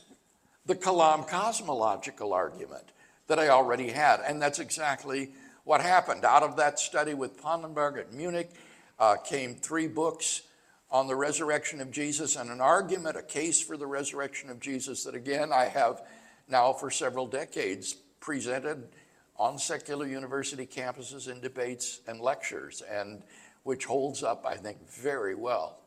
the 0.66 0.74
Kalam 0.74 1.28
cosmological 1.28 2.32
argument 2.32 2.92
that 3.26 3.38
I 3.38 3.48
already 3.48 3.90
had. 3.90 4.20
And 4.26 4.40
that's 4.40 4.58
exactly 4.58 5.32
what 5.64 5.80
happened. 5.80 6.24
Out 6.24 6.42
of 6.42 6.56
that 6.56 6.78
study 6.78 7.14
with 7.14 7.42
Pannenberg 7.42 7.98
at 7.98 8.12
Munich 8.12 8.50
uh, 8.98 9.16
came 9.16 9.54
three 9.54 9.88
books 9.88 10.42
on 10.90 11.06
the 11.06 11.16
resurrection 11.16 11.80
of 11.80 11.90
Jesus 11.90 12.36
and 12.36 12.50
an 12.50 12.60
argument, 12.60 13.16
a 13.16 13.22
case 13.22 13.60
for 13.60 13.76
the 13.76 13.86
resurrection 13.86 14.50
of 14.50 14.60
Jesus 14.60 15.04
that, 15.04 15.14
again, 15.14 15.52
I 15.52 15.64
have 15.64 16.02
now 16.48 16.72
for 16.72 16.90
several 16.90 17.26
decades 17.26 17.94
presented 18.20 18.88
on 19.36 19.58
secular 19.58 20.06
university 20.06 20.66
campuses 20.66 21.28
in 21.30 21.40
debates 21.40 22.00
and 22.06 22.20
lectures, 22.20 22.82
and 22.88 23.22
which 23.64 23.84
holds 23.86 24.22
up, 24.22 24.46
I 24.46 24.54
think, 24.54 24.88
very 24.88 25.34
well. 25.34 25.78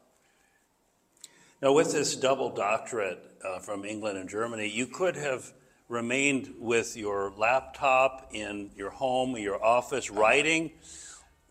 Now, 1.60 1.74
with 1.74 1.92
this 1.92 2.16
double 2.16 2.52
doctorate 2.52 3.20
uh, 3.44 3.58
from 3.58 3.84
England 3.84 4.20
and 4.20 4.30
Germany, 4.30 4.68
you 4.68 4.86
could 4.86 5.16
have 5.16 5.54
remained 5.90 6.54
with 6.60 6.96
your 6.96 7.32
laptop 7.36 8.30
in 8.32 8.70
your 8.76 8.92
home, 8.92 9.36
your 9.38 9.64
office, 9.64 10.12
writing. 10.12 10.72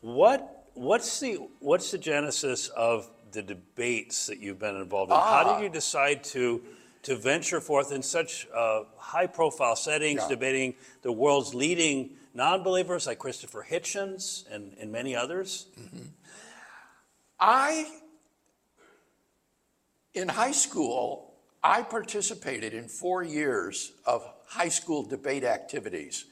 What, 0.02 0.68
what's, 0.74 1.18
the, 1.18 1.48
what's 1.58 1.90
the 1.90 1.98
genesis 1.98 2.68
of 2.68 3.10
the 3.32 3.42
debates 3.42 4.26
that 4.26 4.38
you've 4.38 4.60
been 4.60 4.76
involved 4.76 5.10
in? 5.10 5.16
Ah. 5.16 5.42
How 5.42 5.56
did 5.56 5.64
you 5.64 5.68
decide 5.68 6.22
to, 6.24 6.62
to 7.02 7.16
venture 7.16 7.60
forth 7.60 7.90
in 7.90 8.00
such 8.00 8.46
uh, 8.54 8.84
high 8.96 9.26
profile 9.26 9.74
settings, 9.74 10.20
yeah. 10.22 10.28
debating 10.28 10.74
the 11.02 11.10
world's 11.10 11.52
leading 11.52 12.10
non 12.32 12.62
believers 12.62 13.08
like 13.08 13.18
Christopher 13.18 13.66
Hitchens 13.68 14.44
and, 14.52 14.76
and 14.78 14.92
many 14.92 15.16
others? 15.16 15.66
Mm-hmm. 15.80 16.02
I, 17.40 17.86
in 20.16 20.28
high 20.28 20.52
school, 20.52 21.34
I 21.62 21.82
participated 21.82 22.72
in 22.72 22.88
four 22.88 23.22
years 23.22 23.92
of 24.06 24.26
high 24.46 24.70
school 24.70 25.02
debate 25.02 25.44
activities. 25.44 26.24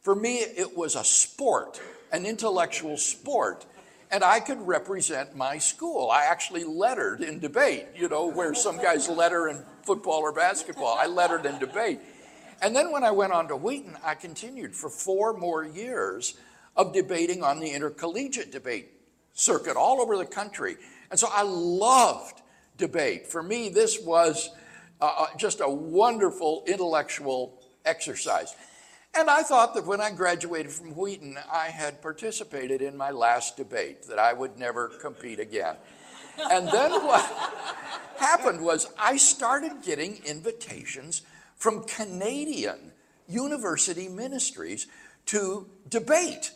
For 0.00 0.14
me, 0.14 0.38
it 0.38 0.76
was 0.76 0.96
a 0.96 1.04
sport, 1.04 1.80
an 2.12 2.26
intellectual 2.26 2.96
sport, 2.96 3.64
and 4.10 4.24
I 4.24 4.40
could 4.40 4.60
represent 4.66 5.36
my 5.36 5.58
school. 5.58 6.10
I 6.10 6.24
actually 6.24 6.64
lettered 6.64 7.20
in 7.20 7.38
debate, 7.38 7.86
you 7.94 8.08
know, 8.08 8.26
where 8.26 8.54
some 8.54 8.78
guys 8.78 9.08
letter 9.08 9.48
in 9.48 9.62
football 9.82 10.20
or 10.20 10.32
basketball. 10.32 10.96
I 10.98 11.06
lettered 11.06 11.46
in 11.46 11.58
debate. 11.58 12.00
And 12.60 12.74
then 12.74 12.90
when 12.90 13.04
I 13.04 13.12
went 13.12 13.32
on 13.32 13.46
to 13.48 13.56
Wheaton, 13.56 13.96
I 14.02 14.14
continued 14.14 14.74
for 14.74 14.90
four 14.90 15.32
more 15.32 15.64
years 15.64 16.36
of 16.76 16.92
debating 16.92 17.44
on 17.44 17.60
the 17.60 17.70
intercollegiate 17.70 18.50
debate 18.50 18.88
circuit 19.32 19.76
all 19.76 20.00
over 20.00 20.16
the 20.16 20.26
country. 20.26 20.76
And 21.10 21.20
so 21.20 21.28
I 21.30 21.42
loved 21.42 22.40
debate. 22.78 23.26
For 23.26 23.42
me, 23.42 23.68
this 23.68 24.00
was 24.00 24.50
uh, 25.00 25.12
uh, 25.18 25.26
just 25.36 25.60
a 25.60 25.68
wonderful 25.68 26.64
intellectual 26.66 27.62
exercise. 27.84 28.54
And 29.14 29.28
I 29.28 29.42
thought 29.42 29.74
that 29.74 29.86
when 29.86 30.00
I 30.00 30.10
graduated 30.10 30.72
from 30.72 30.96
Wheaton, 30.96 31.38
I 31.52 31.66
had 31.66 32.00
participated 32.00 32.82
in 32.82 32.96
my 32.96 33.10
last 33.10 33.56
debate, 33.56 34.04
that 34.08 34.18
I 34.18 34.32
would 34.32 34.58
never 34.58 34.88
compete 34.88 35.40
again. 35.40 35.76
And 36.50 36.68
then 36.68 36.92
what 37.04 37.24
happened 38.18 38.62
was 38.62 38.88
I 38.98 39.16
started 39.16 39.82
getting 39.82 40.20
invitations 40.24 41.22
from 41.56 41.84
Canadian 41.84 42.92
university 43.28 44.08
ministries 44.08 44.86
to 45.26 45.68
debate 45.88 46.52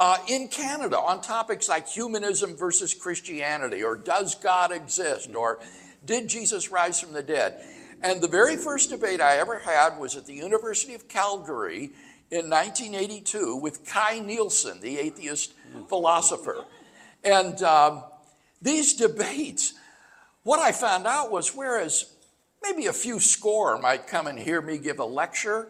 uh, 0.00 0.16
in 0.28 0.48
Canada 0.48 0.98
on 0.98 1.20
topics 1.20 1.68
like 1.68 1.86
humanism 1.86 2.56
versus 2.56 2.94
Christianity, 2.94 3.84
or 3.84 3.94
does 3.94 4.34
God 4.34 4.72
exist, 4.72 5.28
or 5.34 5.60
did 6.06 6.26
Jesus 6.26 6.70
rise 6.70 6.98
from 6.98 7.12
the 7.12 7.22
dead? 7.22 7.62
And 8.02 8.22
the 8.22 8.28
very 8.28 8.56
first 8.56 8.88
debate 8.88 9.20
I 9.20 9.36
ever 9.36 9.58
had 9.58 9.98
was 9.98 10.16
at 10.16 10.24
the 10.24 10.32
University 10.32 10.94
of 10.94 11.06
Calgary 11.06 11.90
in 12.30 12.48
1982 12.48 13.56
with 13.56 13.84
Kai 13.84 14.20
Nielsen, 14.20 14.80
the 14.80 14.98
atheist 14.98 15.52
philosopher. 15.88 16.64
And 17.22 17.62
um, 17.62 18.02
these 18.62 18.94
debates, 18.94 19.74
what 20.44 20.60
I 20.60 20.72
found 20.72 21.06
out 21.06 21.30
was 21.30 21.54
whereas 21.54 22.06
maybe 22.62 22.86
a 22.86 22.92
few 22.94 23.20
score 23.20 23.76
might 23.76 24.06
come 24.06 24.26
and 24.26 24.38
hear 24.38 24.62
me 24.62 24.78
give 24.78 24.98
a 24.98 25.04
lecture, 25.04 25.68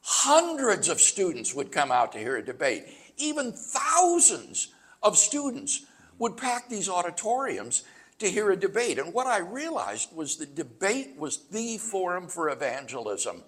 hundreds 0.00 0.88
of 0.88 0.98
students 0.98 1.54
would 1.54 1.70
come 1.70 1.92
out 1.92 2.12
to 2.12 2.18
hear 2.18 2.36
a 2.36 2.44
debate. 2.44 2.84
Even 3.16 3.52
thousands 3.52 4.68
of 5.02 5.16
students 5.16 5.86
would 6.18 6.36
pack 6.36 6.68
these 6.68 6.88
auditoriums 6.88 7.84
to 8.18 8.30
hear 8.30 8.50
a 8.50 8.56
debate. 8.56 8.98
And 8.98 9.12
what 9.12 9.26
I 9.26 9.38
realized 9.38 10.14
was 10.14 10.36
the 10.36 10.46
debate 10.46 11.16
was 11.18 11.48
the 11.48 11.78
forum 11.78 12.28
for 12.28 12.48
evangelism 12.48 13.42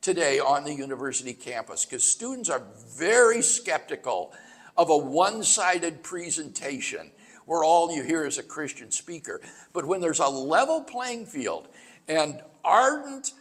today 0.00 0.38
on 0.38 0.64
the 0.64 0.74
university 0.74 1.34
campus 1.34 1.84
because 1.84 2.04
students 2.04 2.48
are 2.48 2.62
very 2.96 3.42
skeptical 3.42 4.32
of 4.76 4.90
a 4.90 4.96
one 4.96 5.42
sided 5.42 6.02
presentation 6.02 7.10
where 7.46 7.62
all 7.62 7.94
you 7.94 8.02
hear 8.02 8.24
is 8.24 8.38
a 8.38 8.42
Christian 8.42 8.90
speaker. 8.90 9.40
But 9.72 9.86
when 9.86 10.00
there's 10.00 10.20
a 10.20 10.28
level 10.28 10.82
playing 10.82 11.26
field 11.26 11.68
and 12.08 12.40
ardent 12.64 13.32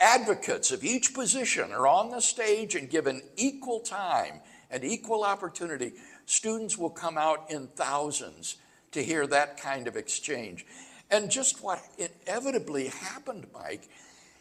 advocates 0.00 0.72
of 0.72 0.82
each 0.82 1.14
position 1.14 1.70
are 1.70 1.86
on 1.86 2.10
the 2.10 2.20
stage 2.20 2.74
and 2.74 2.90
given 2.90 3.22
equal 3.36 3.80
time 3.80 4.40
and 4.72 4.82
equal 4.82 5.22
opportunity, 5.22 5.92
students 6.24 6.78
will 6.78 6.90
come 6.90 7.18
out 7.18 7.50
in 7.50 7.68
thousands 7.68 8.56
to 8.92 9.02
hear 9.02 9.26
that 9.26 9.60
kind 9.60 9.86
of 9.86 9.96
exchange. 9.96 10.66
And 11.10 11.30
just 11.30 11.62
what 11.62 11.80
inevitably 11.98 12.88
happened, 12.88 13.46
Mike, 13.52 13.88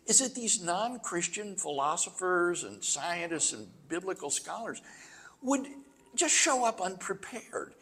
is 0.07 0.19
that 0.19 0.33
these 0.33 0.63
non 0.63 1.00
Christian 1.00 1.55
philosophers 1.55 2.63
and 2.63 2.83
scientists 2.83 3.51
and 3.53 3.67
biblical 3.89 4.29
scholars 4.29 4.81
would 5.41 5.67
just 6.15 6.33
show 6.33 6.65
up 6.65 6.81
unprepared. 6.81 7.73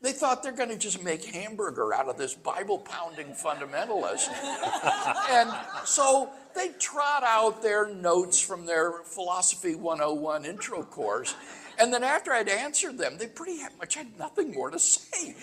They 0.00 0.12
thought 0.12 0.44
they're 0.44 0.52
going 0.52 0.68
to 0.68 0.78
just 0.78 1.02
make 1.02 1.24
hamburger 1.24 1.92
out 1.92 2.08
of 2.08 2.16
this 2.16 2.32
Bible 2.32 2.78
pounding 2.78 3.32
fundamentalist. 3.32 4.28
and 5.30 5.50
so 5.84 6.30
they 6.54 6.68
trot 6.78 7.24
out 7.24 7.62
their 7.62 7.92
notes 7.92 8.40
from 8.40 8.64
their 8.64 9.02
Philosophy 9.02 9.74
101 9.74 10.44
intro 10.44 10.84
course 10.84 11.34
and 11.78 11.92
then 11.92 12.02
after 12.04 12.32
I'd 12.32 12.48
answered 12.48 12.98
them, 12.98 13.18
they 13.18 13.26
pretty 13.26 13.60
much 13.78 13.94
had 13.94 14.18
nothing 14.18 14.52
more 14.52 14.70
to 14.70 14.78
say. 14.78 15.34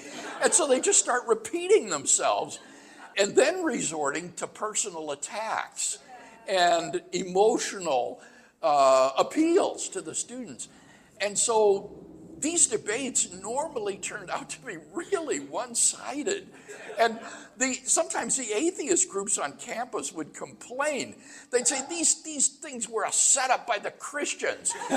And 0.44 0.54
so 0.54 0.68
they 0.68 0.82
just 0.82 1.00
start 1.00 1.24
repeating 1.27 1.89
themselves 1.89 2.60
and 3.18 3.36
then 3.36 3.63
resorting 3.63 4.34
to 4.34 4.48
personal 4.48 5.12
attacks 5.12 6.00
and 6.48 7.01
emotional 7.13 8.22
uh, 8.62 9.12
appeals 9.18 9.89
to 9.89 10.01
the 10.01 10.13
students. 10.13 10.68
And 11.22 11.38
so 11.38 12.04
these 12.45 12.67
debates 12.67 13.33
normally 13.41 13.97
turned 13.97 14.29
out 14.29 14.51
to 14.51 14.61
be 14.61 14.77
really 14.93 15.39
one 15.39 15.73
sided. 15.73 16.47
And 16.99 17.17
the, 17.57 17.73
sometimes 17.85 18.37
the 18.37 18.53
atheist 18.55 19.09
groups 19.09 19.39
on 19.39 19.53
campus 19.53 20.13
would 20.13 20.31
complain. 20.35 21.15
They'd 21.51 21.67
say 21.67 21.81
these, 21.89 22.21
these 22.21 22.49
things 22.49 22.87
were 22.87 23.05
a 23.05 23.11
setup 23.11 23.65
by 23.65 23.79
the 23.79 23.89
Christians. 23.89 24.71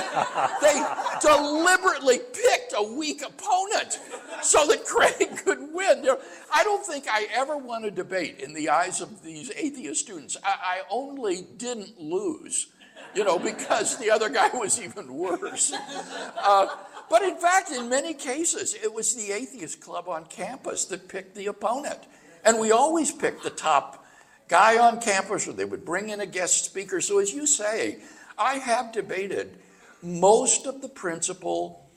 they 0.61 0.85
deliberately 1.23 2.19
picked 2.19 2.75
a 2.77 2.83
weak 2.83 3.23
opponent 3.23 3.99
so 4.43 4.67
that 4.67 4.85
Craig 4.85 5.39
could 5.45 5.73
win. 5.73 6.07
I 6.53 6.65
don't 6.65 6.85
think 6.85 7.07
I 7.11 7.29
ever 7.33 7.57
won 7.57 7.85
a 7.85 7.91
debate 7.91 8.41
in 8.41 8.53
the 8.53 8.69
eyes 8.69 9.01
of 9.01 9.23
these 9.23 9.51
atheist 9.57 10.01
students. 10.01 10.37
I, 10.45 10.51
I 10.51 10.81
only 10.91 11.47
didn't 11.57 11.99
lose, 11.99 12.67
you 13.15 13.25
know, 13.25 13.39
because 13.39 13.97
the 13.97 14.11
other 14.11 14.29
guy 14.29 14.49
was 14.53 14.79
even 14.79 15.15
worse. 15.15 15.73
Uh, 15.73 16.67
but 17.11 17.23
in 17.23 17.37
fact, 17.37 17.71
in 17.71 17.89
many 17.89 18.15
cases, 18.15 18.75
it 18.75 18.93
was 18.93 19.15
the 19.15 19.33
atheist 19.33 19.81
club 19.81 20.09
on 20.09 20.25
campus 20.27 20.85
that 20.87 21.09
picked 21.09 21.35
the 21.35 21.47
opponent. 21.47 21.99
And 22.45 22.59
we 22.59 22.73
always 22.73 23.11
picked 23.11 23.43
the 23.43 23.51
top 23.51 24.05
guy 24.49 24.79
on 24.79 25.01
campus 25.01 25.47
or 25.47 25.53
they 25.53 25.65
would 25.65 25.85
bring 25.85 26.09
in 26.11 26.21
a 26.21 26.27
guest 26.27 26.65
speaker. 26.65 27.01
So, 27.01 27.19
as 27.19 27.33
you 27.33 27.47
say, 27.47 27.99
I 28.37 28.55
have 28.55 28.93
debated 28.93 29.59
most 30.03 30.67
of 30.67 30.81
the 30.81 30.89
principal 30.89 31.89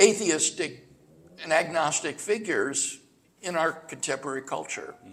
atheistic 0.00 0.86
and 1.42 1.52
agnostic 1.52 2.18
figures 2.18 2.98
in 3.42 3.56
our 3.56 3.72
contemporary 3.72 4.42
culture. 4.42 4.94
Hmm. 5.02 5.10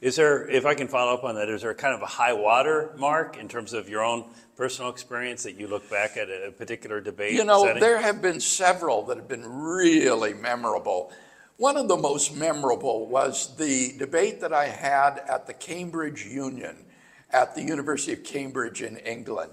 Is 0.00 0.16
there, 0.16 0.48
if 0.48 0.66
I 0.66 0.74
can 0.74 0.88
follow 0.88 1.14
up 1.14 1.24
on 1.24 1.34
that, 1.36 1.48
is 1.48 1.62
there 1.62 1.72
kind 1.74 1.94
of 1.94 2.02
a 2.02 2.06
high 2.06 2.32
water 2.32 2.92
mark 2.98 3.38
in 3.38 3.48
terms 3.48 3.72
of 3.72 3.88
your 3.88 4.04
own 4.04 4.24
personal 4.56 4.90
experience 4.90 5.42
that 5.44 5.58
you 5.58 5.66
look 5.66 5.88
back 5.90 6.16
at 6.16 6.28
a 6.28 6.52
particular 6.52 7.00
debate? 7.00 7.32
You 7.32 7.44
know, 7.44 7.64
setting? 7.64 7.80
there 7.80 8.00
have 8.00 8.20
been 8.20 8.40
several 8.40 9.04
that 9.06 9.16
have 9.16 9.28
been 9.28 9.46
really 9.46 10.34
memorable. 10.34 11.12
One 11.56 11.76
of 11.76 11.88
the 11.88 11.96
most 11.96 12.36
memorable 12.36 13.06
was 13.06 13.54
the 13.56 13.94
debate 13.96 14.40
that 14.40 14.52
I 14.52 14.66
had 14.66 15.22
at 15.28 15.46
the 15.46 15.54
Cambridge 15.54 16.26
Union 16.26 16.84
at 17.30 17.54
the 17.54 17.62
University 17.62 18.12
of 18.12 18.24
Cambridge 18.24 18.82
in 18.82 18.96
England. 18.98 19.52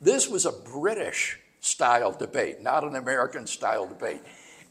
This 0.00 0.28
was 0.28 0.46
a 0.46 0.52
British 0.52 1.38
style 1.60 2.12
debate, 2.12 2.62
not 2.62 2.84
an 2.84 2.96
American 2.96 3.46
style 3.46 3.86
debate. 3.86 4.20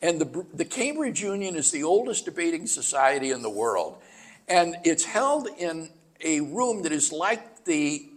And 0.01 0.21
the, 0.21 0.45
the 0.53 0.65
Cambridge 0.65 1.21
Union 1.21 1.55
is 1.55 1.71
the 1.71 1.83
oldest 1.83 2.25
debating 2.25 2.67
society 2.67 3.31
in 3.31 3.41
the 3.41 3.49
world. 3.49 3.97
And 4.47 4.75
it's 4.83 5.03
held 5.03 5.47
in 5.57 5.89
a 6.23 6.41
room 6.41 6.83
that 6.83 6.91
is 6.91 7.11
like 7.11 7.65
the, 7.65 8.09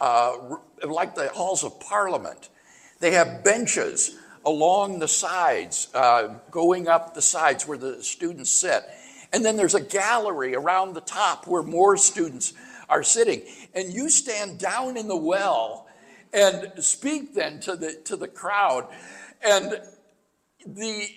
uh, 0.00 0.56
like 0.86 1.14
the 1.14 1.28
halls 1.28 1.64
of 1.64 1.78
parliament. 1.80 2.48
They 2.98 3.12
have 3.12 3.44
benches 3.44 4.16
along 4.44 4.98
the 4.98 5.08
sides, 5.08 5.88
uh, 5.94 6.34
going 6.50 6.88
up 6.88 7.14
the 7.14 7.22
sides 7.22 7.66
where 7.66 7.78
the 7.78 8.02
students 8.02 8.50
sit. 8.50 8.84
And 9.32 9.44
then 9.44 9.56
there's 9.56 9.74
a 9.74 9.80
gallery 9.80 10.54
around 10.54 10.94
the 10.94 11.00
top 11.00 11.46
where 11.46 11.62
more 11.62 11.96
students 11.96 12.52
are 12.88 13.02
sitting. 13.02 13.42
And 13.74 13.92
you 13.92 14.10
stand 14.10 14.58
down 14.58 14.96
in 14.96 15.08
the 15.08 15.16
well 15.16 15.86
and 16.32 16.72
speak 16.78 17.34
then 17.34 17.60
to 17.60 17.76
the, 17.76 17.94
to 18.04 18.16
the 18.16 18.28
crowd. 18.28 18.88
And 19.42 19.80
the 20.66 21.08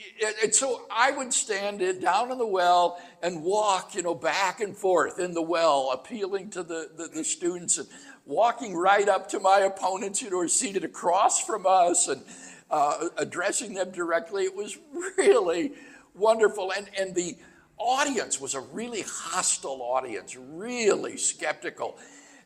and 0.44 0.56
so 0.56 0.86
I 0.90 1.12
would 1.12 1.34
stand 1.34 1.82
it 1.82 2.02
down 2.02 2.32
in 2.32 2.38
the 2.38 2.48
well 2.48 3.02
and 3.22 3.44
walk, 3.44 3.94
you 3.96 4.02
know, 4.02 4.16
back 4.16 4.62
and 4.62 4.76
forth 4.76 5.20
in 5.20 5.34
the 5.34 5.42
well, 5.42 5.92
appealing 5.92 6.50
to 6.52 6.64
the, 6.64 6.90
the, 6.96 7.08
the 7.08 7.24
students 7.24 7.78
and 7.78 7.88
walking 8.26 8.76
right 8.76 9.10
up 9.10 9.28
to 9.30 9.40
my 9.40 9.60
opponents, 9.60 10.22
know, 10.30 10.40
are 10.40 10.48
seated 10.48 10.84
across 10.84 11.44
from 11.44 11.66
us 11.68 12.08
and 12.08 12.24
uh, 12.72 13.10
addressing 13.18 13.74
them 13.74 13.92
directly. 13.92 14.44
It 14.44 14.56
was 14.56 14.78
really 15.18 15.74
wonderful. 16.16 16.72
And, 16.72 16.90
and 16.98 17.14
the 17.14 17.36
audience 17.78 18.40
was 18.40 18.56
a 18.56 18.62
really 18.62 19.04
hostile 19.06 19.82
audience, 19.82 20.38
really 20.38 21.18
skeptical. 21.18 21.98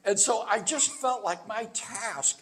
And 0.03 0.19
so 0.19 0.41
I 0.41 0.61
just 0.61 0.91
felt 0.91 1.23
like 1.23 1.47
my 1.47 1.65
task 1.73 2.41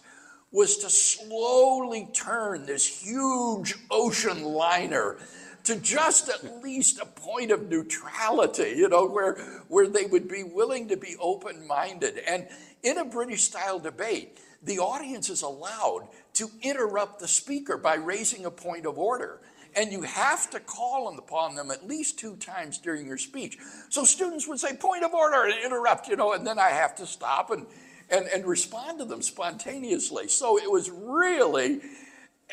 was 0.51 0.77
to 0.77 0.89
slowly 0.89 2.07
turn 2.13 2.65
this 2.65 2.85
huge 2.85 3.75
ocean 3.91 4.43
liner 4.43 5.17
to 5.65 5.75
just 5.77 6.29
at 6.29 6.63
least 6.63 6.99
a 7.01 7.05
point 7.05 7.51
of 7.51 7.69
neutrality, 7.69 8.73
you 8.77 8.87
know, 8.87 9.07
where, 9.07 9.33
where 9.67 9.87
they 9.87 10.05
would 10.05 10.27
be 10.27 10.43
willing 10.43 10.87
to 10.87 10.95
be 10.95 11.15
open 11.19 11.67
minded. 11.67 12.19
And 12.27 12.47
in 12.83 12.99
a 12.99 13.05
British 13.05 13.43
style 13.43 13.79
debate, 13.79 14.37
the 14.63 14.79
audience 14.79 15.29
is 15.29 15.41
allowed 15.41 16.07
to 16.33 16.49
interrupt 16.61 17.19
the 17.19 17.27
speaker 17.27 17.77
by 17.77 17.95
raising 17.95 18.45
a 18.45 18.51
point 18.51 18.85
of 18.85 18.97
order. 18.97 19.41
And 19.75 19.91
you 19.91 20.03
have 20.03 20.49
to 20.51 20.59
call 20.59 21.13
upon 21.17 21.55
them 21.55 21.69
at 21.69 21.85
least 21.85 22.17
two 22.17 22.37
times 22.37 22.77
during 22.77 23.05
your 23.05 23.17
speech. 23.17 23.57
So 23.89 24.05
students 24.05 24.47
would 24.47 24.59
say, 24.59 24.75
point 24.75 25.03
of 25.03 25.13
order, 25.13 25.43
and 25.43 25.53
interrupt, 25.65 26.07
you 26.07 26.15
know, 26.15 26.33
and 26.33 26.47
then 26.47 26.57
I 26.59 26.69
have 26.69 26.95
to 26.97 27.05
stop 27.05 27.51
and 27.51 27.65
and, 28.09 28.27
and 28.27 28.45
respond 28.45 28.99
to 28.99 29.05
them 29.05 29.21
spontaneously. 29.21 30.27
So 30.27 30.57
it 30.57 30.71
was 30.71 30.89
really, 30.89 31.81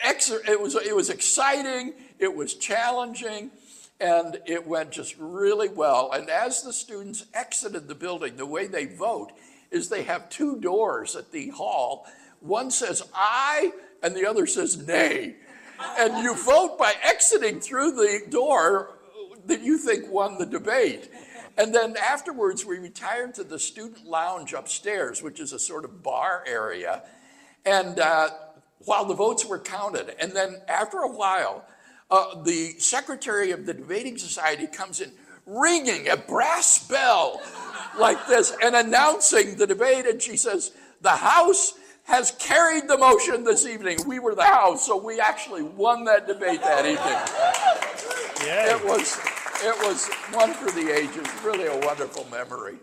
it 0.05 0.61
was, 0.61 0.75
it 0.75 0.97
was 0.97 1.11
exciting, 1.11 1.95
it 2.19 2.35
was 2.35 2.55
challenging, 2.55 3.51
and 4.01 4.39
it 4.47 4.67
went 4.67 4.91
just 4.91 5.15
really 5.19 5.69
well. 5.69 6.11
And 6.13 6.29
as 6.29 6.63
the 6.63 6.73
students 6.73 7.27
exited 7.35 7.89
the 7.89 7.95
building, 7.95 8.37
the 8.37 8.47
way 8.47 8.67
they 8.67 8.87
vote 8.87 9.33
is 9.71 9.89
they 9.89 10.03
have 10.03 10.29
two 10.29 10.61
doors 10.61 11.17
at 11.17 11.31
the 11.33 11.49
hall. 11.51 12.07
One 12.41 12.71
says 12.71 13.03
aye, 13.15 13.73
and 14.03 14.15
the 14.15 14.29
other 14.29 14.47
says 14.47 14.87
nay. 14.87 15.37
And 15.99 16.23
you 16.23 16.35
vote 16.35 16.79
by 16.79 16.95
exiting 17.03 17.61
through 17.61 17.93
the 17.93 18.21
door 18.29 18.99
that 19.47 19.63
you 19.63 19.79
think 19.79 20.11
won 20.11 20.39
the 20.39 20.47
debate. 20.47 21.09
And 21.57 21.75
then 21.75 21.97
afterwards, 21.97 22.65
we 22.65 22.79
retired 22.79 23.35
to 23.35 23.45
the 23.45 23.59
student 23.59 24.07
lounge 24.07 24.53
upstairs, 24.53 25.23
which 25.23 25.41
is 25.41 25.53
a 25.53 25.59
sort 25.59 25.85
of 25.85 26.03
bar 26.03 26.45
area. 26.47 27.03
And 27.65 27.99
uh, 27.99 28.31
while 28.81 29.05
the 29.05 29.15
votes 29.15 29.45
were 29.45 29.59
counted, 29.59 30.15
and 30.21 30.33
then 30.33 30.57
after 30.69 30.99
a 30.99 31.11
while, 31.11 31.65
uh, 32.11 32.43
the 32.43 32.75
secretary 32.79 33.51
of 33.51 33.67
the 33.67 33.75
debating 33.75 34.19
society 34.19 34.67
comes 34.67 35.01
in 35.01 35.13
ringing 35.47 36.09
a 36.09 36.17
brass 36.17 36.87
bell 36.87 37.41
like 37.99 38.27
this 38.27 38.55
and 38.63 38.75
announcing 38.75 39.57
the 39.57 39.67
debate. 39.67 40.07
And 40.07 40.21
she 40.21 40.37
says, 40.37 40.73
The 41.01 41.11
House 41.11 41.75
has 42.05 42.33
carried 42.33 42.89
the 42.89 42.99
motion 42.99 43.45
this 43.45 43.67
evening. 43.67 43.99
We 44.07 44.19
were 44.19 44.35
the 44.35 44.45
House, 44.45 44.87
so 44.87 44.97
we 45.03 45.21
actually 45.21 45.63
won 45.63 46.05
that 46.05 46.27
debate 46.27 46.61
that 46.63 46.85
evening. 46.85 48.47
Yeah. 48.47 48.77
It 48.77 48.85
was 48.85 49.19
it 49.63 49.77
was 49.87 50.09
one 50.33 50.53
for 50.55 50.71
the 50.73 50.91
ages, 50.93 51.27
really 51.45 51.67
a 51.67 51.87
wonderful 51.87 52.27
memory. 52.31 52.77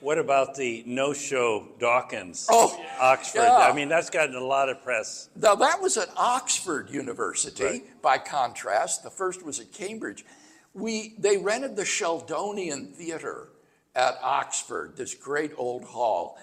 What 0.00 0.18
about 0.18 0.56
the 0.56 0.82
no-show 0.84 1.68
Dawkins, 1.78 2.48
Oh, 2.50 2.76
Oxford? 3.00 3.42
yeah. 3.42 3.56
I 3.58 3.72
mean, 3.72 3.88
that's 3.88 4.10
gotten 4.10 4.34
a 4.34 4.40
lot 4.44 4.68
of 4.68 4.82
press. 4.82 5.28
Now, 5.36 5.54
that 5.54 5.80
was 5.80 5.96
at 5.96 6.08
Oxford 6.16 6.90
University, 6.90 7.64
Right. 7.64 8.02
by 8.02 8.18
contrast. 8.18 9.04
The 9.04 9.10
first 9.10 9.44
was 9.44 9.60
at 9.60 9.72
Cambridge. 9.72 10.24
We, 10.74 11.14
they 11.18 11.36
rented 11.36 11.76
the 11.76 11.84
Sheldonian 11.84 12.92
Theater 12.94 13.48
at 13.94 14.18
Oxford, 14.22 14.96
this 14.96 15.14
great 15.14 15.52
old 15.56 15.84
hall, 15.84 16.36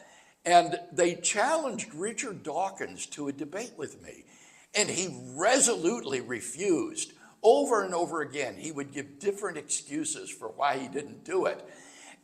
and 0.46 0.80
they 0.94 1.16
challenged 1.16 1.94
Richard 1.94 2.44
Dawkins 2.44 3.06
to 3.08 3.28
a 3.28 3.34
debate 3.34 3.74
with 3.76 4.02
me. 4.02 4.24
And 4.74 4.88
he 4.90 5.10
resolutely 5.36 6.22
refused. 6.22 7.12
Over 7.42 7.84
and 7.84 7.94
over 7.94 8.22
again, 8.22 8.56
he 8.58 8.72
would 8.72 8.92
give 8.92 9.20
different 9.20 9.58
excuses 9.58 10.30
for 10.30 10.50
why 10.50 10.78
he 10.78 10.88
didn't 10.88 11.24
do 11.24 11.46
it. 11.46 11.64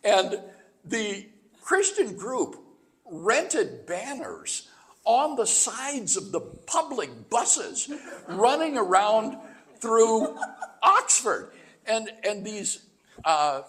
And 0.04 0.40
the 0.84 1.28
Christian 1.62 2.16
group 2.16 2.58
rented 3.06 3.86
banners 3.86 4.70
on 5.06 5.36
the 5.36 5.46
sides 5.46 6.18
of 6.18 6.32
the 6.32 6.42
public 6.42 7.30
buses 7.30 7.90
running 8.28 8.78
around 8.78 9.38
through 9.80 10.36
Oxford. 10.82 11.52
And, 11.86 12.10
and 12.28 12.44
these, 12.44 12.86
uh, 13.24 13.62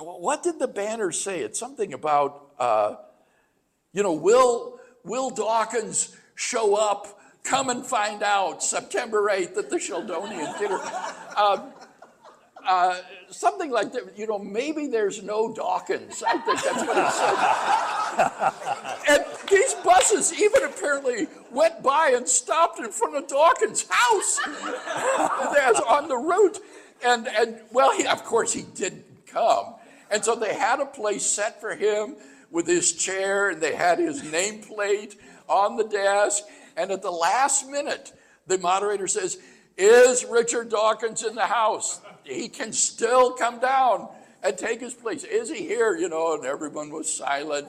what 0.00 0.42
did 0.42 0.58
the 0.58 0.68
banners 0.68 1.20
say? 1.20 1.40
It's 1.40 1.58
something 1.58 1.92
about, 1.92 2.50
uh, 2.58 2.96
you 3.92 4.02
know, 4.02 4.14
will, 4.14 4.80
will 5.04 5.30
Dawkins 5.30 6.16
show 6.34 6.74
up? 6.74 7.17
Come 7.48 7.70
and 7.70 7.84
find 7.84 8.22
out 8.22 8.62
September 8.62 9.30
8th 9.30 9.56
at 9.56 9.70
the 9.70 9.76
Sheldonian 9.76 10.54
Theater. 10.58 10.78
Um, 11.38 11.70
uh, 12.66 12.98
something 13.30 13.70
like 13.70 13.92
that. 13.92 14.18
You 14.18 14.26
know, 14.26 14.40
maybe 14.40 14.88
there's 14.88 15.22
no 15.22 15.54
Dawkins. 15.54 16.20
I 16.26 16.36
think 16.38 16.60
that's 16.64 16.82
what 16.84 16.96
he 16.96 17.10
said. 19.06 19.22
and 19.22 19.24
these 19.48 19.74
buses 19.84 20.32
even 20.32 20.64
apparently 20.64 21.28
went 21.52 21.80
by 21.80 22.12
and 22.16 22.28
stopped 22.28 22.80
in 22.80 22.90
front 22.90 23.14
of 23.14 23.28
Dawkins' 23.28 23.86
house 23.88 24.40
as 25.60 25.78
on 25.78 26.08
the 26.08 26.16
route. 26.16 26.58
And, 27.04 27.28
and 27.28 27.60
well, 27.70 27.96
he, 27.96 28.04
of 28.04 28.24
course, 28.24 28.52
he 28.52 28.62
didn't 28.74 29.04
come. 29.28 29.76
And 30.10 30.24
so 30.24 30.34
they 30.34 30.54
had 30.54 30.80
a 30.80 30.86
place 30.86 31.24
set 31.24 31.60
for 31.60 31.76
him 31.76 32.16
with 32.50 32.66
his 32.66 32.94
chair, 32.94 33.50
and 33.50 33.60
they 33.60 33.76
had 33.76 34.00
his 34.00 34.22
nameplate 34.22 35.14
on 35.48 35.76
the 35.76 35.84
desk. 35.84 36.42
And 36.78 36.92
at 36.92 37.02
the 37.02 37.10
last 37.10 37.68
minute, 37.68 38.12
the 38.46 38.56
moderator 38.56 39.08
says, 39.08 39.38
Is 39.76 40.24
Richard 40.24 40.70
Dawkins 40.70 41.24
in 41.24 41.34
the 41.34 41.46
house? 41.46 42.00
He 42.22 42.48
can 42.48 42.72
still 42.72 43.32
come 43.32 43.58
down 43.58 44.08
and 44.44 44.56
take 44.56 44.80
his 44.80 44.94
place. 44.94 45.24
Is 45.24 45.50
he 45.50 45.66
here? 45.66 45.96
You 45.96 46.08
know, 46.08 46.34
and 46.34 46.44
everyone 46.44 46.90
was 46.90 47.12
silent. 47.12 47.66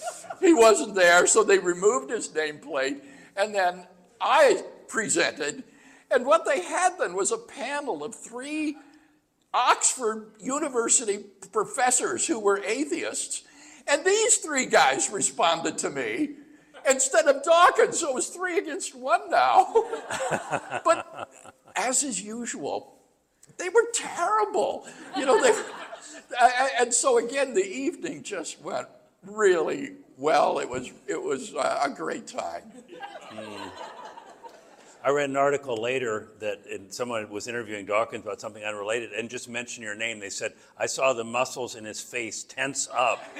he 0.40 0.52
wasn't 0.52 0.96
there, 0.96 1.28
so 1.28 1.44
they 1.44 1.60
removed 1.60 2.10
his 2.10 2.28
nameplate. 2.30 3.00
And 3.36 3.54
then 3.54 3.86
I 4.20 4.64
presented. 4.88 5.62
And 6.10 6.26
what 6.26 6.44
they 6.44 6.60
had 6.60 6.98
then 6.98 7.14
was 7.14 7.30
a 7.30 7.38
panel 7.38 8.02
of 8.02 8.12
three 8.12 8.76
Oxford 9.54 10.32
University 10.40 11.18
professors 11.52 12.26
who 12.26 12.40
were 12.40 12.60
atheists. 12.64 13.44
And 13.86 14.04
these 14.04 14.38
three 14.38 14.66
guys 14.66 15.10
responded 15.10 15.78
to 15.78 15.90
me 15.90 16.30
instead 16.90 17.26
of 17.26 17.42
Dawkins. 17.42 18.00
So 18.00 18.10
it 18.10 18.14
was 18.14 18.28
three 18.28 18.58
against 18.58 18.94
one 18.94 19.30
now. 19.30 19.72
but 20.84 21.30
as 21.76 22.02
is 22.02 22.20
usual, 22.20 22.94
they 23.56 23.68
were 23.68 23.86
terrible. 23.92 24.86
You 25.16 25.26
know, 25.26 25.42
they, 25.42 25.52
and 26.80 26.92
so 26.92 27.18
again, 27.18 27.54
the 27.54 27.66
evening 27.66 28.22
just 28.22 28.60
went 28.62 28.88
really 29.24 29.92
well. 30.16 30.58
It 30.58 30.68
was 30.68 30.90
it 31.06 31.22
was 31.22 31.54
a 31.54 31.90
great 31.94 32.26
time. 32.26 32.72
Mm. 33.30 33.70
I 35.04 35.10
read 35.10 35.30
an 35.30 35.36
article 35.36 35.76
later 35.76 36.28
that 36.40 36.58
someone 36.90 37.30
was 37.30 37.46
interviewing 37.46 37.86
Dawkins 37.86 38.24
about 38.24 38.40
something 38.40 38.64
unrelated 38.64 39.12
and 39.12 39.30
just 39.30 39.48
mentioned 39.48 39.84
your 39.84 39.94
name. 39.94 40.18
They 40.18 40.30
said, 40.30 40.54
I 40.76 40.86
saw 40.86 41.12
the 41.12 41.24
muscles 41.24 41.76
in 41.76 41.84
his 41.84 42.00
face 42.00 42.42
tense 42.42 42.88
up. 42.92 43.22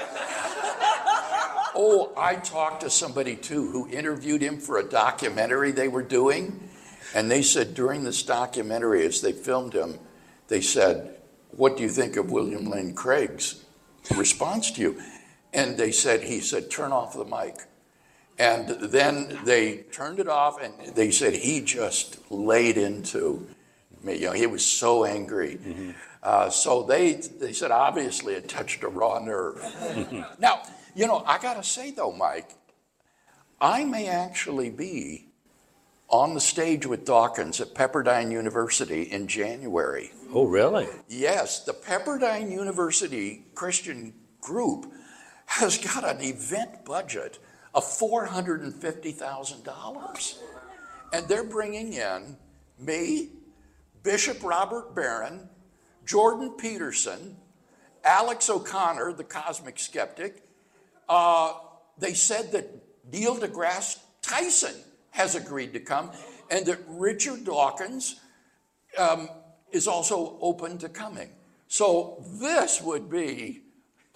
oh, 1.74 2.12
I 2.16 2.36
talked 2.36 2.82
to 2.82 2.90
somebody 2.90 3.34
too 3.34 3.70
who 3.70 3.88
interviewed 3.88 4.40
him 4.40 4.58
for 4.58 4.78
a 4.78 4.84
documentary 4.84 5.72
they 5.72 5.88
were 5.88 6.02
doing. 6.02 6.68
And 7.14 7.30
they 7.30 7.42
said 7.42 7.74
during 7.74 8.04
this 8.04 8.22
documentary, 8.22 9.04
as 9.04 9.20
they 9.20 9.32
filmed 9.32 9.72
him, 9.72 9.98
they 10.46 10.60
said, 10.60 11.16
What 11.50 11.76
do 11.76 11.82
you 11.82 11.88
think 11.88 12.16
of 12.16 12.30
William 12.30 12.70
Lane 12.70 12.94
Craig's 12.94 13.64
response 14.16 14.70
to 14.72 14.80
you? 14.80 15.02
And 15.52 15.76
they 15.76 15.90
said, 15.90 16.22
He 16.22 16.40
said, 16.40 16.70
Turn 16.70 16.92
off 16.92 17.14
the 17.14 17.24
mic. 17.24 17.66
And 18.38 18.68
then 18.68 19.38
they 19.44 19.78
turned 19.92 20.20
it 20.20 20.28
off 20.28 20.62
and 20.62 20.94
they 20.94 21.10
said 21.10 21.34
he 21.34 21.60
just 21.60 22.18
laid 22.30 22.76
into 22.76 23.46
me. 24.02 24.16
You 24.16 24.26
know, 24.26 24.32
he 24.32 24.46
was 24.46 24.64
so 24.64 25.04
angry. 25.04 25.56
Mm-hmm. 25.56 25.90
Uh, 26.22 26.50
so 26.50 26.82
they, 26.82 27.14
they 27.14 27.52
said, 27.52 27.70
obviously, 27.70 28.34
it 28.34 28.48
touched 28.48 28.82
a 28.82 28.88
raw 28.88 29.18
nerve. 29.18 29.60
now, 30.38 30.62
you 30.94 31.06
know, 31.06 31.22
I 31.26 31.38
got 31.38 31.54
to 31.54 31.64
say, 31.64 31.90
though, 31.90 32.12
Mike, 32.12 32.50
I 33.60 33.84
may 33.84 34.08
actually 34.08 34.70
be 34.70 35.26
on 36.08 36.34
the 36.34 36.40
stage 36.40 36.86
with 36.86 37.04
Dawkins 37.04 37.60
at 37.60 37.74
Pepperdine 37.74 38.30
University 38.32 39.02
in 39.02 39.26
January. 39.26 40.12
Oh, 40.32 40.46
really? 40.46 40.86
Yes, 41.08 41.64
the 41.64 41.72
Pepperdine 41.72 42.50
University 42.50 43.44
Christian 43.54 44.14
group 44.40 44.92
has 45.46 45.76
got 45.78 46.04
an 46.04 46.20
event 46.22 46.84
budget 46.84 47.38
of 47.78 47.84
$450,000. 47.84 50.38
And 51.12 51.28
they're 51.28 51.44
bringing 51.44 51.92
in 51.92 52.36
me, 52.76 53.28
Bishop 54.02 54.42
Robert 54.42 54.96
Barron, 54.96 55.48
Jordan 56.04 56.56
Peterson, 56.58 57.36
Alex 58.02 58.50
O'Connor, 58.50 59.12
the 59.12 59.22
cosmic 59.22 59.78
skeptic. 59.78 60.42
Uh, 61.08 61.52
they 61.98 62.14
said 62.14 62.50
that 62.50 62.68
Neil 63.12 63.36
deGrasse 63.36 64.00
Tyson 64.22 64.74
has 65.10 65.36
agreed 65.36 65.72
to 65.74 65.78
come, 65.78 66.10
and 66.50 66.66
that 66.66 66.80
Richard 66.88 67.44
Dawkins 67.44 68.18
um, 68.98 69.28
is 69.70 69.86
also 69.86 70.36
open 70.40 70.78
to 70.78 70.88
coming. 70.88 71.30
So 71.68 72.24
this 72.40 72.82
would 72.82 73.08
be 73.08 73.62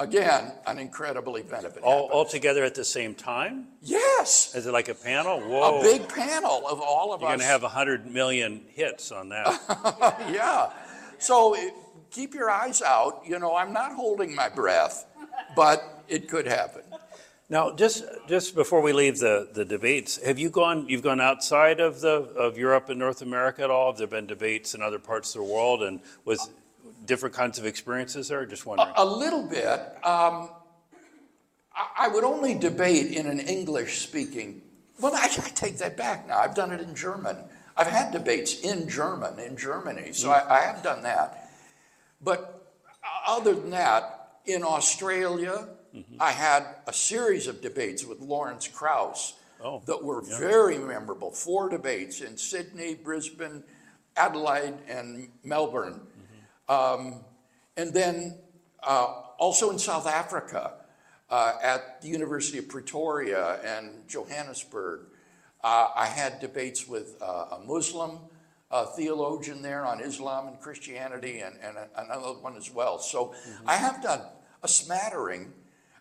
Again, 0.02 0.50
an 0.66 0.78
incredible 0.78 1.36
event 1.36 1.64
if 1.64 1.76
it 1.76 1.82
All, 1.84 2.08
all 2.12 2.24
together 2.24 2.64
at 2.64 2.74
the 2.74 2.84
same 2.84 3.14
time? 3.14 3.68
Yes, 3.80 4.52
Is 4.54 4.66
it 4.66 4.72
like 4.72 4.88
a 4.88 4.94
panel? 4.94 5.40
Whoa. 5.40 5.78
a 5.78 5.82
big 5.82 6.08
panel 6.08 6.66
of 6.66 6.80
all 6.80 7.12
of 7.12 7.20
us. 7.20 7.22
You're 7.22 7.30
going 7.30 7.38
to 7.38 7.44
have 7.46 7.62
100 7.62 8.06
million 8.06 8.64
hits 8.74 9.12
on 9.12 9.28
that. 9.28 9.60
yeah. 10.32 10.70
So 11.18 11.54
eh, 11.54 11.70
keep 12.10 12.34
your 12.34 12.50
eyes 12.50 12.82
out. 12.82 13.22
You 13.24 13.38
know, 13.38 13.54
I'm 13.54 13.72
not 13.72 13.92
holding 13.92 14.34
my 14.34 14.48
breath, 14.48 15.06
but 15.54 16.02
it 16.08 16.28
could 16.28 16.46
happen. 16.46 16.82
Now, 17.48 17.70
just 17.72 18.04
just 18.28 18.54
before 18.54 18.80
we 18.80 18.92
leave 18.92 19.18
the, 19.18 19.48
the 19.52 19.64
debates, 19.64 20.16
have 20.24 20.38
you 20.38 20.48
gone 20.48 20.88
you've 20.88 21.02
gone 21.02 21.20
outside 21.20 21.80
of 21.80 22.00
the 22.00 22.14
of 22.46 22.56
Europe 22.56 22.88
and 22.88 22.98
North 22.98 23.20
America 23.20 23.62
at 23.62 23.70
all? 23.70 23.92
Have 23.92 23.98
there 23.98 24.06
been 24.06 24.26
debates 24.26 24.74
in 24.74 24.82
other 24.82 24.98
parts 24.98 25.34
of 25.34 25.42
the 25.42 25.52
world? 25.52 25.82
And 25.82 26.00
was 26.24 26.50
different 27.04 27.34
kinds 27.34 27.58
of 27.58 27.66
experiences 27.66 28.28
there? 28.28 28.44
Just 28.46 28.66
wondering. 28.66 28.92
A, 28.96 29.02
a 29.02 29.04
little 29.04 29.46
bit. 29.46 29.80
Um, 30.04 30.50
I, 31.74 31.88
I, 32.00 32.08
would 32.08 32.24
only 32.24 32.54
debate 32.54 33.12
in 33.12 33.26
an 33.26 33.40
English 33.40 34.00
speaking. 34.00 34.62
Well, 35.00 35.14
I, 35.14 35.24
I, 35.24 35.48
take 35.50 35.78
that 35.78 35.96
back 35.96 36.28
now. 36.28 36.38
I've 36.38 36.54
done 36.54 36.72
it 36.72 36.80
in 36.80 36.94
German. 36.94 37.36
I've 37.76 37.86
had 37.86 38.12
debates 38.12 38.60
in 38.60 38.88
German, 38.88 39.38
in 39.38 39.56
Germany, 39.56 40.12
so 40.12 40.28
mm. 40.28 40.32
I, 40.34 40.58
I 40.58 40.60
have 40.60 40.82
done 40.82 41.02
that. 41.04 41.50
But 42.20 42.74
other 43.26 43.54
than 43.54 43.70
that, 43.70 44.38
in 44.46 44.62
Australia, 44.62 45.68
mm-hmm. 45.94 46.16
I 46.20 46.30
had 46.30 46.66
a 46.86 46.92
series 46.92 47.46
of 47.46 47.60
debates 47.60 48.04
with 48.04 48.20
Lawrence 48.20 48.68
Krauss 48.68 49.34
oh, 49.62 49.82
that 49.86 50.02
were 50.02 50.22
yeah. 50.24 50.38
very 50.38 50.78
memorable. 50.78 51.30
Four 51.30 51.68
debates 51.68 52.20
in 52.20 52.36
Sydney, 52.36 52.94
Brisbane, 52.94 53.62
Adelaide, 54.16 54.74
and 54.88 55.28
Melbourne. 55.44 56.00
Um, 56.68 57.24
and 57.76 57.92
then 57.92 58.38
uh, 58.82 59.06
also 59.38 59.70
in 59.70 59.78
South 59.78 60.06
Africa, 60.06 60.72
uh, 61.30 61.54
at 61.62 62.02
the 62.02 62.08
University 62.08 62.58
of 62.58 62.68
Pretoria 62.68 63.58
and 63.64 64.06
Johannesburg, 64.06 65.06
uh, 65.64 65.88
I 65.96 66.06
had 66.06 66.40
debates 66.40 66.86
with 66.86 67.16
uh, 67.22 67.56
a 67.56 67.60
Muslim 67.66 68.18
uh, 68.70 68.86
theologian 68.86 69.62
there 69.62 69.84
on 69.84 70.00
Islam 70.00 70.48
and 70.48 70.60
Christianity, 70.60 71.40
and, 71.40 71.56
and 71.62 71.76
another 71.96 72.34
one 72.40 72.56
as 72.56 72.70
well. 72.70 72.98
So 72.98 73.26
mm-hmm. 73.26 73.68
I 73.68 73.76
have 73.76 74.02
done 74.02 74.20
a 74.62 74.68
smattering 74.68 75.52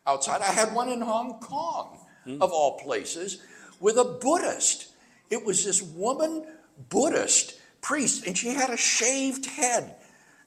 outside. 0.07 0.41
I 0.41 0.51
had 0.51 0.73
one 0.73 0.89
in 0.89 1.01
Hong 1.01 1.39
Kong, 1.39 1.99
mm-hmm. 2.25 2.41
of 2.41 2.51
all 2.51 2.79
places, 2.79 3.41
with 3.79 3.97
a 3.97 4.03
Buddhist. 4.03 4.89
It 5.29 5.45
was 5.45 5.63
this 5.63 5.81
woman 5.81 6.45
Buddhist 6.89 7.59
priest, 7.81 8.25
and 8.25 8.37
she 8.37 8.49
had 8.49 8.69
a 8.69 8.77
shaved 8.77 9.45
head 9.45 9.95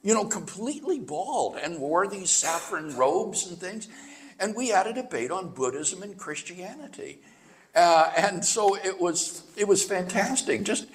you 0.05 0.13
know, 0.13 0.23
completely 0.23 0.99
bald 0.99 1.57
and 1.57 1.79
wore 1.79 2.07
these 2.07 2.29
saffron 2.29 2.95
robes 2.95 3.47
and 3.47 3.57
things. 3.57 3.87
And 4.39 4.55
we 4.55 4.69
had 4.69 4.85
a 4.85 4.93
debate 4.93 5.31
on 5.31 5.49
Buddhism 5.49 6.03
and 6.03 6.15
Christianity. 6.15 7.21
Uh, 7.73 8.11
and 8.15 8.45
so 8.45 8.75
it 8.75 9.01
was, 9.01 9.43
it 9.57 9.67
was 9.67 9.83
fantastic. 9.83 10.63
Just 10.63 10.85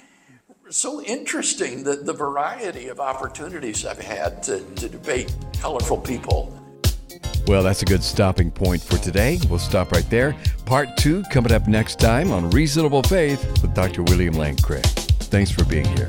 so 0.71 1.03
interesting 1.03 1.83
that 1.83 2.07
the 2.07 2.13
variety 2.13 2.87
of 2.87 3.01
opportunities 3.01 3.85
I've 3.85 3.99
had 3.99 4.45
to, 4.45 4.61
to 4.77 4.89
debate 4.89 5.35
colorful 5.61 5.99
people. 5.99 6.57
Well, 7.49 7.65
that's 7.65 7.83
a 7.83 7.87
good 7.87 8.05
stopping 8.05 8.53
point 8.53 8.81
for 8.81 8.97
today. 8.99 9.41
We'll 9.49 9.59
stop 9.59 9.91
right 9.91 10.09
there. 10.09 10.37
Part 10.67 10.97
two 10.97 11.25
coming 11.33 11.51
up 11.51 11.67
next 11.67 11.99
time 11.99 12.31
on 12.31 12.49
Reasonable 12.51 13.03
Faith 13.03 13.45
with 13.61 13.75
Dr. 13.75 14.05
William 14.05 14.35
Lane 14.35 14.57
Craig. 14.59 14.85
Thanks 14.85 15.51
for 15.51 15.65
being 15.65 15.87
here. 15.97 16.09